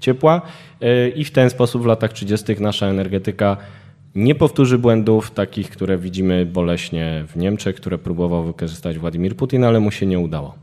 ciepła 0.00 0.42
e, 0.80 1.08
i 1.08 1.24
w 1.24 1.30
ten 1.30 1.50
sposób 1.50 1.82
w 1.82 1.86
latach 1.86 2.12
30. 2.12 2.60
nasza 2.60 2.86
energetyka 2.86 3.56
nie 4.14 4.34
powtórzy 4.34 4.78
błędów 4.78 5.30
takich, 5.30 5.70
które 5.70 5.98
widzimy 5.98 6.46
boleśnie 6.46 7.24
w 7.28 7.36
Niemczech, 7.36 7.76
które 7.76 7.98
próbował 7.98 8.44
wykorzystać 8.44 8.98
Władimir 8.98 9.36
Putin, 9.36 9.64
ale 9.64 9.80
mu 9.80 9.90
się 9.90 10.06
nie 10.06 10.18
udało. 10.18 10.54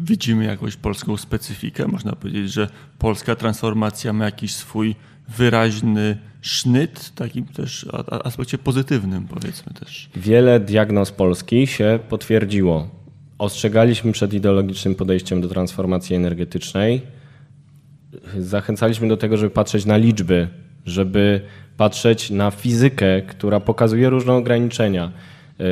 Widzimy 0.00 0.44
jakąś 0.44 0.76
polską 0.76 1.16
specyfikę. 1.16 1.88
Można 1.88 2.12
powiedzieć, 2.12 2.52
że 2.52 2.68
polska 2.98 3.36
transformacja 3.36 4.12
ma 4.12 4.24
jakiś 4.24 4.54
swój 4.54 4.94
wyraźny 5.28 6.18
sznyt, 6.40 7.12
takim 7.14 7.44
też 7.44 7.86
aspekcie 8.24 8.58
pozytywnym, 8.58 9.28
powiedzmy 9.28 9.74
też. 9.74 10.10
Wiele 10.16 10.60
diagnoz 10.60 11.12
Polski 11.12 11.66
się 11.66 11.98
potwierdziło. 12.08 12.88
Ostrzegaliśmy 13.38 14.12
przed 14.12 14.34
ideologicznym 14.34 14.94
podejściem 14.94 15.40
do 15.40 15.48
transformacji 15.48 16.16
energetycznej. 16.16 17.02
Zachęcaliśmy 18.38 19.08
do 19.08 19.16
tego, 19.16 19.36
żeby 19.36 19.50
patrzeć 19.50 19.86
na 19.86 19.96
liczby, 19.96 20.48
żeby 20.90 21.40
patrzeć 21.76 22.30
na 22.30 22.50
fizykę, 22.50 23.22
która 23.22 23.60
pokazuje 23.60 24.10
różne 24.10 24.32
ograniczenia. 24.32 25.12
E, 25.60 25.64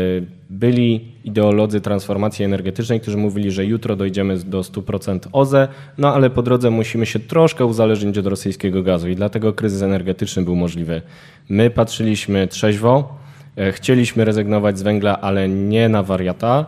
byli 0.51 1.05
ideolodzy 1.25 1.81
transformacji 1.81 2.45
energetycznej, 2.45 3.01
którzy 3.01 3.17
mówili, 3.17 3.51
że 3.51 3.65
jutro 3.65 3.97
dojdziemy 3.97 4.39
do 4.39 4.61
100% 4.61 5.19
OZE, 5.33 5.69
no 5.99 6.15
ale 6.15 6.31
po 6.31 6.43
drodze 6.43 6.71
musimy 6.71 7.07
się 7.07 7.19
troszkę 7.19 7.67
uzależnić 7.67 8.19
od 8.19 8.27
rosyjskiego 8.27 8.83
gazu 8.83 9.09
i 9.09 9.17
dlatego 9.17 9.53
kryzys 9.53 9.83
energetyczny 9.83 10.43
był 10.43 10.57
możliwy. 10.57 11.03
My 11.49 11.71
patrzyliśmy 11.71 12.49
trzeźwo, 12.49 13.19
e, 13.57 13.73
chcieliśmy 13.73 14.25
rezygnować 14.25 14.79
z 14.79 14.83
węgla, 14.83 15.21
ale 15.21 15.49
nie 15.49 15.89
na 15.89 16.03
wariata 16.03 16.67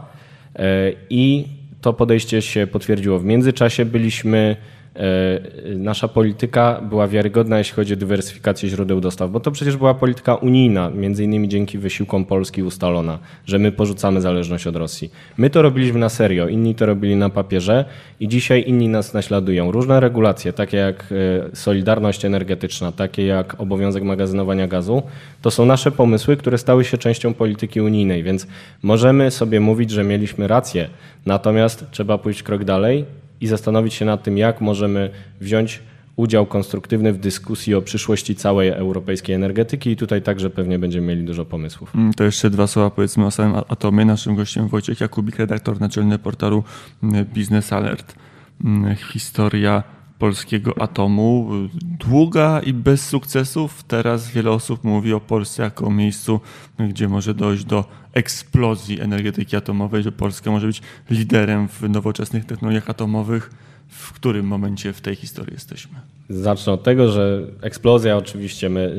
e, 0.56 0.92
i 1.10 1.44
to 1.80 1.92
podejście 1.92 2.42
się 2.42 2.66
potwierdziło. 2.66 3.18
W 3.18 3.24
międzyczasie 3.24 3.84
byliśmy 3.84 4.56
nasza 5.76 6.08
polityka 6.08 6.80
była 6.88 7.08
wiarygodna, 7.08 7.58
jeśli 7.58 7.74
chodzi 7.74 7.92
o 7.92 7.96
dywersyfikację 7.96 8.68
źródeł 8.68 9.00
dostaw, 9.00 9.30
bo 9.30 9.40
to 9.40 9.50
przecież 9.50 9.76
była 9.76 9.94
polityka 9.94 10.34
unijna, 10.34 10.90
między 10.90 11.24
innymi 11.24 11.48
dzięki 11.48 11.78
wysiłkom 11.78 12.24
Polski 12.24 12.62
ustalona, 12.62 13.18
że 13.46 13.58
my 13.58 13.72
porzucamy 13.72 14.20
zależność 14.20 14.66
od 14.66 14.76
Rosji. 14.76 15.10
My 15.36 15.50
to 15.50 15.62
robiliśmy 15.62 15.98
na 15.98 16.08
serio, 16.08 16.48
inni 16.48 16.74
to 16.74 16.86
robili 16.86 17.16
na 17.16 17.30
papierze 17.30 17.84
i 18.20 18.28
dzisiaj 18.28 18.64
inni 18.66 18.88
nas 18.88 19.14
naśladują. 19.14 19.72
Różne 19.72 20.00
regulacje, 20.00 20.52
takie 20.52 20.76
jak 20.76 21.04
e, 21.52 21.56
solidarność 21.56 22.24
energetyczna, 22.24 22.92
takie 22.92 23.26
jak 23.26 23.60
obowiązek 23.60 24.02
magazynowania 24.02 24.68
gazu, 24.68 25.02
to 25.42 25.50
są 25.50 25.66
nasze 25.66 25.90
pomysły, 25.90 26.36
które 26.36 26.58
stały 26.58 26.84
się 26.84 26.98
częścią 26.98 27.34
polityki 27.34 27.80
unijnej, 27.80 28.22
więc 28.22 28.46
możemy 28.82 29.30
sobie 29.30 29.60
mówić, 29.60 29.90
że 29.90 30.04
mieliśmy 30.04 30.48
rację, 30.48 30.88
natomiast 31.26 31.84
trzeba 31.90 32.18
pójść 32.18 32.42
krok 32.42 32.64
dalej 32.64 33.04
i 33.40 33.46
zastanowić 33.46 33.94
się 33.94 34.04
nad 34.04 34.22
tym, 34.22 34.38
jak 34.38 34.60
możemy 34.60 35.10
wziąć 35.40 35.82
udział 36.16 36.46
konstruktywny 36.46 37.12
w 37.12 37.18
dyskusji 37.18 37.74
o 37.74 37.82
przyszłości 37.82 38.34
całej 38.34 38.68
europejskiej 38.68 39.34
energetyki 39.34 39.90
i 39.90 39.96
tutaj 39.96 40.22
także 40.22 40.50
pewnie 40.50 40.78
będziemy 40.78 41.06
mieli 41.06 41.24
dużo 41.24 41.44
pomysłów. 41.44 41.94
Mm, 41.94 42.14
to 42.14 42.24
jeszcze 42.24 42.50
dwa 42.50 42.66
słowa 42.66 42.90
powiedzmy 42.90 43.26
o 43.26 43.30
samym 43.30 43.62
atomie. 43.68 44.04
Naszym 44.04 44.34
gościem 44.34 44.68
Wojciech 44.68 45.00
Jakubik, 45.00 45.38
redaktor 45.38 45.80
naczelny 45.80 46.18
portalu 46.18 46.64
mm, 47.02 47.24
Business 47.24 47.72
Alert. 47.72 48.14
Mm, 48.64 48.96
historia 48.96 49.82
polskiego 50.20 50.82
atomu 50.82 51.50
długa 51.82 52.60
i 52.60 52.72
bez 52.72 53.08
sukcesów. 53.08 53.84
Teraz 53.84 54.30
wiele 54.30 54.50
osób 54.50 54.84
mówi 54.84 55.12
o 55.12 55.20
Polsce 55.20 55.62
jako 55.62 55.86
o 55.86 55.90
miejscu, 55.90 56.40
gdzie 56.78 57.08
może 57.08 57.34
dojść 57.34 57.64
do 57.64 57.84
eksplozji 58.12 59.00
energetyki 59.00 59.56
atomowej, 59.56 60.02
że 60.02 60.12
Polska 60.12 60.50
może 60.50 60.66
być 60.66 60.82
liderem 61.10 61.68
w 61.68 61.82
nowoczesnych 61.82 62.44
technologiach 62.44 62.90
atomowych. 62.90 63.50
W 63.88 64.12
którym 64.12 64.46
momencie 64.46 64.92
w 64.92 65.00
tej 65.00 65.16
historii 65.16 65.54
jesteśmy? 65.54 66.19
Zacznę 66.30 66.72
od 66.72 66.82
tego, 66.82 67.08
że 67.08 67.42
eksplozja 67.62 68.16
oczywiście 68.16 68.68
my, 68.68 68.94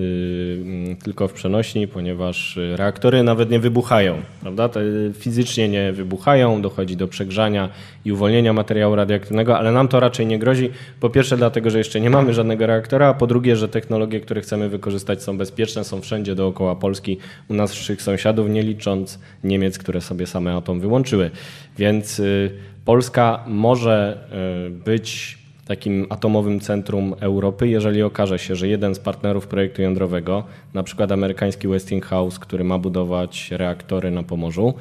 yy, 0.87 0.95
tylko 0.95 1.27
w 1.27 1.33
przenośni, 1.33 1.87
ponieważ 1.87 2.59
reaktory 2.75 3.23
nawet 3.23 3.49
nie 3.49 3.59
wybuchają, 3.59 4.21
prawda? 4.41 4.69
Te 4.69 4.81
fizycznie 5.13 5.69
nie 5.69 5.93
wybuchają, 5.93 6.61
dochodzi 6.61 6.97
do 6.97 7.07
przegrzania 7.07 7.69
i 8.05 8.11
uwolnienia 8.11 8.53
materiału 8.53 8.95
radioaktywnego, 8.95 9.57
ale 9.57 9.71
nam 9.71 9.87
to 9.87 9.99
raczej 9.99 10.25
nie 10.25 10.39
grozi. 10.39 10.69
Po 10.99 11.09
pierwsze 11.09 11.37
dlatego, 11.37 11.69
że 11.69 11.77
jeszcze 11.77 12.01
nie 12.01 12.09
mamy 12.09 12.33
żadnego 12.33 12.67
reaktora, 12.67 13.07
a 13.07 13.13
po 13.13 13.27
drugie, 13.27 13.55
że 13.55 13.67
technologie, 13.67 14.19
które 14.19 14.41
chcemy 14.41 14.69
wykorzystać 14.69 15.23
są 15.23 15.37
bezpieczne, 15.37 15.83
są 15.83 16.01
wszędzie 16.01 16.35
dookoła 16.35 16.75
Polski, 16.75 17.17
u 17.47 17.53
naszych 17.53 18.01
sąsiadów, 18.01 18.49
nie 18.49 18.63
licząc 18.63 19.19
Niemiec, 19.43 19.77
które 19.77 20.01
sobie 20.01 20.27
same 20.27 20.55
atom 20.55 20.79
wyłączyły. 20.79 21.31
Więc 21.77 22.17
yy, 22.17 22.51
Polska 22.85 23.43
może 23.47 24.27
yy, 24.63 24.69
być 24.69 25.40
takim 25.65 26.05
atomowym 26.09 26.59
centrum 26.59 27.15
Europy, 27.19 27.67
jeżeli 27.67 28.03
okaże 28.03 28.39
się, 28.39 28.55
że 28.55 28.67
jeden 28.67 28.95
z 28.95 28.99
partnerów 28.99 29.47
projektu 29.47 29.81
jądrowego, 29.81 30.43
na 30.73 30.83
przykład 30.83 31.11
amerykański 31.11 31.67
Westinghouse, 31.67 32.39
który 32.39 32.63
ma 32.63 32.77
budować 32.77 33.51
reaktory 33.51 34.11
na 34.11 34.23
Pomorzu, 34.23 34.73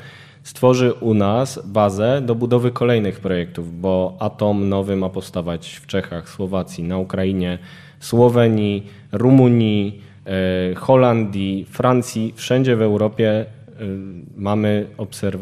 stworzy 0.42 0.92
u 0.92 1.14
nas 1.14 1.60
bazę 1.66 2.22
do 2.22 2.34
budowy 2.34 2.70
kolejnych 2.70 3.20
projektów, 3.20 3.80
bo 3.80 4.16
atom 4.18 4.68
nowy 4.68 4.96
ma 4.96 5.08
powstawać 5.08 5.76
w 5.76 5.86
Czechach, 5.86 6.28
Słowacji, 6.28 6.84
na 6.84 6.98
Ukrainie, 6.98 7.58
Słowenii, 8.00 8.86
Rumunii, 9.12 10.02
e, 10.26 10.74
Holandii, 10.74 11.64
Francji, 11.64 12.32
wszędzie 12.36 12.76
w 12.76 12.82
Europie 12.82 13.30
e, 13.30 13.46
mamy, 14.36 14.86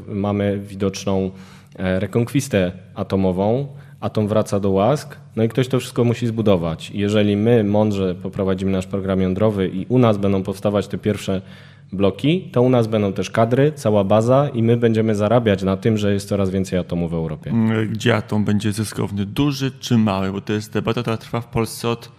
mamy 0.09 0.59
widoczną 0.59 1.31
e, 1.77 2.01
rekonkwistę 2.01 2.73
atomową 2.95 3.69
atom 4.01 4.29
wraca 4.29 4.61
do 4.61 4.71
łask, 4.71 5.17
no 5.37 5.45
i 5.45 5.49
ktoś 5.49 5.69
to 5.69 5.81
wszystko 5.81 6.05
musi 6.05 6.27
zbudować. 6.27 6.91
Jeżeli 6.91 7.37
my 7.37 7.65
mądrze 7.65 8.15
poprowadzimy 8.15 8.73
nasz 8.73 8.87
program 8.87 9.21
jądrowy 9.21 9.69
i 9.69 9.87
u 9.89 9.99
nas 9.99 10.19
będą 10.19 10.43
powstawać 10.43 10.89
te 10.89 10.99
pierwsze 10.99 11.43
bloki, 11.93 12.49
to 12.53 12.63
u 12.63 12.71
nas 12.71 12.87
będą 12.87 13.13
też 13.13 13.31
kadry, 13.31 13.73
cała 13.73 14.05
baza 14.05 14.49
i 14.49 14.63
my 14.63 14.77
będziemy 14.77 15.15
zarabiać 15.15 15.63
na 15.63 15.77
tym, 15.77 15.99
że 15.99 16.13
jest 16.13 16.29
coraz 16.29 16.51
więcej 16.51 16.79
atomów 16.79 17.11
w 17.11 17.15
Europie. 17.15 17.51
Mm, 17.51 17.89
gdzie 17.89 18.17
atom 18.17 18.45
będzie 18.45 18.73
zyskowny? 18.73 19.27
Duży 19.27 19.71
czy 19.81 19.99
mały? 19.99 20.33
Bo 20.33 20.41
to 20.41 20.53
jest 20.53 20.73
debata, 20.73 21.01
która 21.01 21.17
trwa 21.17 21.41
w 21.41 21.47
Polsce 21.47 21.89
od, 21.89 22.13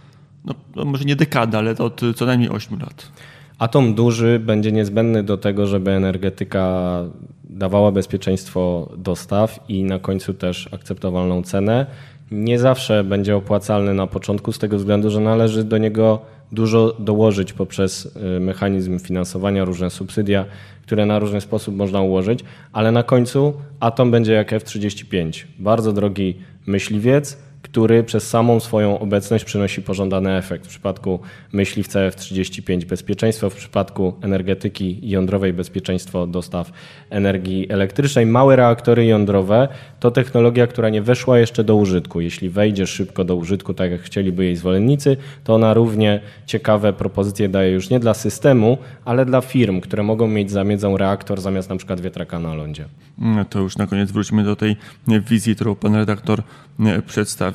no, 0.46 0.56
no 0.76 0.86
może 0.86 1.06
nie 1.06 1.16
dekada, 1.16 1.58
ale 1.58 1.72
od 1.78 2.02
co 2.16 2.26
najmniej 2.26 2.50
8 2.50 2.80
lat. 2.80 3.12
Atom 3.60 3.94
duży 3.94 4.40
będzie 4.40 4.72
niezbędny 4.72 5.24
do 5.24 5.38
tego, 5.38 5.68
żeby 5.68 5.92
energetyka 5.92 7.04
dawała 7.44 7.92
bezpieczeństwo 7.92 8.90
dostaw 8.98 9.60
i 9.70 9.84
na 9.84 10.00
końcu 10.00 10.34
też 10.34 10.74
akceptowalną 10.74 11.44
cenę. 11.44 11.86
Nie 12.32 12.60
zawsze 12.60 13.04
będzie 13.04 13.36
opłacalny 13.36 13.94
na 13.94 14.08
początku 14.08 14.52
z 14.52 14.60
tego 14.60 14.78
względu, 14.78 15.10
że 15.10 15.20
należy 15.20 15.64
do 15.64 15.78
niego 15.78 16.20
dużo 16.52 16.96
dołożyć 17.00 17.54
poprzez 17.54 18.06
y, 18.38 18.40
mechanizm 18.40 19.00
finansowania, 19.00 19.66
różne 19.66 19.90
subsydia, 19.90 20.46
które 20.84 21.06
na 21.06 21.20
różny 21.20 21.42
sposób 21.42 21.76
można 21.76 22.02
ułożyć, 22.02 22.40
ale 22.74 22.92
na 22.92 23.04
końcu 23.04 23.54
atom 23.80 24.12
będzie 24.12 24.34
jak 24.34 24.54
F-35. 24.54 25.44
Bardzo 25.60 25.94
drogi 25.94 26.36
myśliwiec, 26.66 27.38
który 27.72 28.04
przez 28.04 28.30
samą 28.30 28.60
swoją 28.60 29.00
obecność 29.00 29.46
przynosi 29.46 29.82
pożądany 29.82 30.38
efekt. 30.38 30.66
W 30.66 30.70
przypadku 30.70 31.20
myśliwca 31.52 32.00
F-35 32.00 32.86
bezpieczeństwo, 32.86 33.50
w 33.50 33.56
przypadku 33.56 34.14
energetyki 34.22 35.00
jądrowej 35.10 35.54
bezpieczeństwo 35.54 36.28
dostaw 36.28 36.72
energii 37.10 37.72
elektrycznej. 37.72 38.26
Małe 38.26 38.56
reaktory 38.56 39.06
jądrowe 39.06 39.68
to 40.00 40.12
technologia, 40.12 40.68
która 40.68 40.90
nie 40.90 41.02
weszła 41.02 41.40
jeszcze 41.40 41.64
do 41.64 41.76
użytku. 41.76 42.22
Jeśli 42.22 42.50
wejdzie 42.50 42.88
szybko 42.88 43.24
do 43.24 43.36
użytku, 43.36 43.74
tak 43.74 43.92
jak 43.92 44.02
chcieliby 44.02 44.46
jej 44.46 44.56
zwolennicy, 44.56 45.18
to 45.44 45.56
ona 45.56 45.74
równie 45.74 46.20
ciekawe 46.46 46.94
propozycje 46.94 47.50
daje 47.50 47.72
już 47.72 47.90
nie 47.90 48.00
dla 48.00 48.14
systemu, 48.14 48.78
ale 49.06 49.26
dla 49.26 49.42
firm, 49.42 49.82
które 49.82 50.04
mogą 50.04 50.28
mieć 50.28 50.52
zamiedzą 50.52 50.98
reaktor 50.98 51.42
zamiast 51.42 51.70
na 51.70 51.76
przykład 51.76 52.02
wietraka 52.02 52.40
na 52.40 52.56
lądzie. 52.56 52.86
No 53.18 53.46
to 53.46 53.60
już 53.60 53.78
na 53.78 53.88
koniec 53.88 54.12
wróćmy 54.12 54.44
do 54.44 54.56
tej 54.56 54.76
wizji, 55.08 55.56
którą 55.56 55.76
pan 55.76 55.96
redaktor 55.96 56.44
e, 56.80 57.02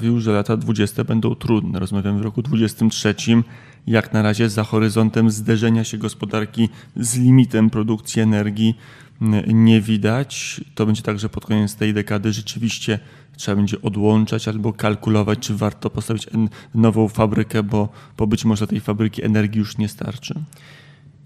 przedstawił, 0.05 0.21
że 0.21 0.33
lata 0.33 0.57
20 0.57 1.05
będą 1.05 1.35
trudne. 1.35 1.79
Rozmawiamy 1.79 2.19
w 2.19 2.23
roku 2.23 2.43
23. 2.43 3.15
Jak 3.87 4.13
na 4.13 4.23
razie 4.23 4.49
za 4.49 4.65
horyzontem 4.65 5.31
zderzenia 5.31 5.85
się 5.85 5.99
gospodarki 5.99 6.69
z 6.97 7.19
limitem 7.19 7.71
produkcji 7.71 8.23
energii 8.23 8.75
nie 9.47 9.81
widać. 9.81 10.61
To 10.75 10.87
będzie 10.87 11.03
tak, 11.03 11.19
że 11.19 11.29
pod 11.29 11.47
koniec 11.47 11.77
tej 11.77 11.95
dekady 11.95 12.33
rzeczywiście 12.33 12.99
trzeba 13.37 13.57
będzie 13.57 13.83
odłączać 13.83 14.49
albo 14.49 14.73
kalkulować, 14.73 15.39
czy 15.39 15.55
warto 15.55 15.91
postawić 15.91 16.27
nową 16.75 17.09
fabrykę, 17.09 17.63
bo, 17.63 17.89
bo 18.17 18.27
być 18.27 18.45
może 18.45 18.67
tej 18.67 18.81
fabryki 18.81 19.25
energii 19.25 19.59
już 19.59 19.79
nie 19.79 19.89
starczy. 19.89 20.35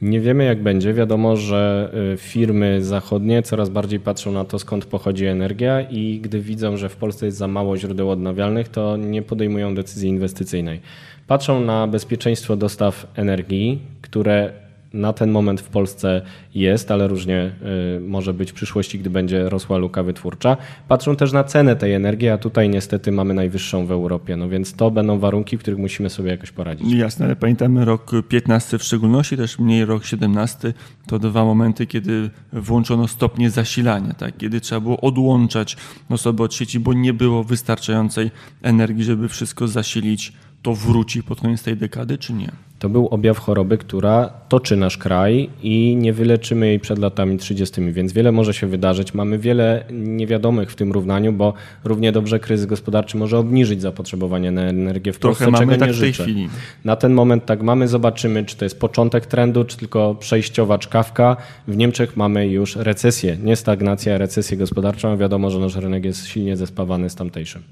Nie 0.02 0.20
wiemy 0.20 0.44
jak 0.44 0.62
będzie. 0.62 0.94
Wiadomo, 0.94 1.36
że 1.36 1.90
y, 2.14 2.16
firmy 2.16 2.84
zachodnie 2.84 3.42
coraz 3.42 3.68
bardziej 3.68 4.00
patrzą 4.00 4.32
na 4.32 4.44
to, 4.44 4.58
skąd 4.58 4.84
pochodzi 4.84 5.26
energia 5.26 5.80
i 5.80 6.20
gdy 6.20 6.40
widzą, 6.40 6.76
że 6.76 6.88
w 6.88 6.96
Polsce 6.96 7.26
jest 7.26 7.38
za 7.38 7.48
mało 7.48 7.76
źródeł 7.76 8.10
odnawialnych, 8.10 8.68
to 8.68 8.96
nie 8.96 9.22
podejmują 9.22 9.74
decyzji 9.74 10.08
inwestycyjnej. 10.08 10.80
Patrzą 11.26 11.60
na 11.60 11.86
bezpieczeństwo 11.86 12.56
dostaw 12.56 13.06
energii, 13.16 13.78
które 14.02 14.52
na 14.92 15.12
ten 15.12 15.30
moment 15.30 15.60
w 15.60 15.68
Polsce 15.68 16.22
jest, 16.54 16.90
ale 16.90 17.08
różnie 17.08 17.52
y, 17.96 18.00
może 18.00 18.34
być 18.34 18.50
w 18.50 18.54
przyszłości, 18.54 18.98
gdy 18.98 19.10
będzie 19.10 19.48
rosła 19.48 19.78
luka 19.78 20.02
wytwórcza. 20.02 20.56
Patrzą 20.88 21.16
też 21.16 21.32
na 21.32 21.44
cenę 21.44 21.76
tej 21.76 21.92
energii, 21.92 22.28
a 22.28 22.38
tutaj 22.38 22.68
niestety 22.68 23.12
mamy 23.12 23.34
najwyższą 23.34 23.86
w 23.86 23.92
Europie, 23.92 24.36
no 24.36 24.48
więc 24.48 24.74
to 24.74 24.90
będą 24.90 25.18
warunki, 25.18 25.56
w 25.56 25.60
których 25.60 25.78
musimy 25.78 26.10
sobie 26.10 26.30
jakoś 26.30 26.50
poradzić. 26.50 26.92
Jasne, 26.92 27.26
ale 27.26 27.36
pamiętamy 27.36 27.84
rok 27.84 28.10
15 28.28 28.78
w 28.78 28.82
szczególności, 28.82 29.36
też 29.36 29.58
mniej 29.58 29.84
rok 29.84 30.04
17, 30.04 30.74
to 31.06 31.18
dwa 31.18 31.44
momenty, 31.44 31.86
kiedy 31.86 32.30
włączono 32.52 33.08
stopnie 33.08 33.50
zasilania, 33.50 34.12
tak? 34.12 34.36
kiedy 34.36 34.60
trzeba 34.60 34.80
było 34.80 35.00
odłączać 35.00 35.76
osoby 36.08 36.42
od 36.42 36.54
sieci, 36.54 36.80
bo 36.80 36.92
nie 36.92 37.12
było 37.12 37.44
wystarczającej 37.44 38.30
energii, 38.62 39.04
żeby 39.04 39.28
wszystko 39.28 39.68
zasilić. 39.68 40.32
To 40.62 40.74
wróci 40.74 41.22
pod 41.22 41.40
koniec 41.40 41.62
tej 41.62 41.76
dekady, 41.76 42.18
czy 42.18 42.32
nie? 42.32 42.67
To 42.78 42.88
był 42.88 43.08
objaw 43.08 43.38
choroby, 43.38 43.78
która 43.78 44.30
toczy 44.48 44.76
nasz 44.76 44.98
kraj 44.98 45.50
i 45.62 45.96
nie 45.96 46.12
wyleczymy 46.12 46.66
jej 46.66 46.80
przed 46.80 46.98
latami 46.98 47.38
30, 47.38 47.92
więc 47.92 48.12
wiele 48.12 48.32
może 48.32 48.54
się 48.54 48.66
wydarzyć. 48.66 49.14
Mamy 49.14 49.38
wiele 49.38 49.84
niewiadomych 49.90 50.70
w 50.70 50.76
tym 50.76 50.92
równaniu, 50.92 51.32
bo 51.32 51.54
równie 51.84 52.12
dobrze 52.12 52.38
kryzys 52.38 52.66
gospodarczy 52.66 53.16
może 53.16 53.38
obniżyć 53.38 53.82
zapotrzebowanie 53.82 54.50
na 54.50 54.62
energię 54.62 55.12
w 55.12 55.18
Trochę 55.18 55.44
Polsce, 55.44 55.50
mamy 55.50 55.74
czego 55.74 55.80
tak 55.80 55.88
nie 55.88 55.94
w 55.94 56.00
tej 56.00 56.08
życzę. 56.12 56.22
chwili. 56.22 56.48
Na 56.84 56.96
ten 56.96 57.12
moment 57.12 57.46
tak 57.46 57.62
mamy, 57.62 57.88
zobaczymy, 57.88 58.44
czy 58.44 58.56
to 58.56 58.64
jest 58.64 58.80
początek 58.80 59.26
trendu, 59.26 59.64
czy 59.64 59.76
tylko 59.76 60.14
przejściowa 60.14 60.78
czkawka. 60.78 61.36
W 61.68 61.76
Niemczech 61.76 62.16
mamy 62.16 62.48
już 62.48 62.76
recesję, 62.76 63.36
nie 63.44 63.56
stagnacja, 63.56 64.14
a 64.14 64.18
recesję 64.18 64.56
gospodarczą. 64.56 65.16
Wiadomo, 65.16 65.50
że 65.50 65.58
nasz 65.58 65.76
rynek 65.76 66.04
jest 66.04 66.26
silnie 66.26 66.56
zespawany 66.56 67.10
z 67.10 67.14
tamtejszym. 67.14 67.62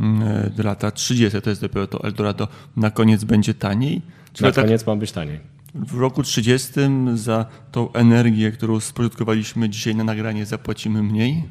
Mm, 0.00 0.50
lata 0.64 0.90
30 0.90 1.42
to 1.42 1.50
jest 1.50 1.62
dopiero 1.62 1.86
to 1.86 2.04
Eldorado. 2.04 2.48
Na 2.76 2.90
koniec 2.90 3.24
będzie 3.24 3.54
taniej? 3.54 4.02
Na 4.40 4.52
tak, 4.52 4.64
koniec 4.64 4.86
ma 4.86 4.96
być 4.96 5.12
taniej. 5.12 5.40
W 5.74 5.98
roku 5.98 6.22
30 6.22 6.72
za 7.14 7.46
tą 7.72 7.92
energię, 7.92 8.50
którą 8.50 8.80
spożytkowaliśmy 8.80 9.68
dzisiaj 9.68 9.94
na 9.94 10.04
nagranie, 10.04 10.46
zapłacimy 10.46 11.02
mniej? 11.02 11.42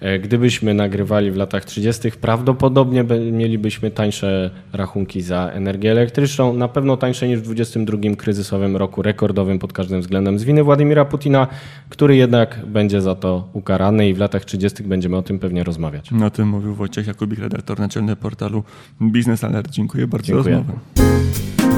E, 0.00 0.18
Gdybyśmy 0.18 0.74
nagrywali 0.74 1.30
w 1.30 1.36
latach 1.36 1.64
30., 1.64 2.10
prawdopodobnie 2.10 3.04
mielibyśmy 3.32 3.90
tańsze 3.90 4.50
rachunki 4.72 5.20
za 5.22 5.50
energię 5.54 5.90
elektryczną, 5.90 6.52
na 6.54 6.68
pewno 6.68 6.96
tańsze 6.96 7.28
niż 7.28 7.38
w 7.38 7.42
22 7.42 8.16
kryzysowym 8.16 8.76
roku, 8.76 9.02
rekordowym 9.02 9.58
pod 9.58 9.72
każdym 9.72 10.00
względem 10.00 10.38
z 10.38 10.44
winy 10.44 10.62
Władimira 10.64 11.04
Putina, 11.04 11.46
który 11.88 12.16
jednak 12.16 12.60
będzie 12.66 13.00
za 13.00 13.14
to 13.14 13.48
ukarany 13.52 14.08
i 14.08 14.14
w 14.14 14.18
latach 14.18 14.44
30. 14.44 14.82
będziemy 14.82 15.16
o 15.16 15.22
tym 15.22 15.38
pewnie 15.38 15.64
rozmawiać. 15.64 16.10
O 16.26 16.30
tym 16.30 16.48
mówił 16.48 16.74
Wojciech 16.74 17.06
Jakubik, 17.06 17.38
redaktor 17.38 17.78
naczelny 17.80 18.16
portalu 18.16 18.64
Biznes 19.02 19.44
Alert. 19.44 19.70
Dziękuję 19.70 20.06
bardzo 20.06 20.26
Dziękuję. 20.26 20.54
za 20.54 20.60
rozmowę. 20.60 21.69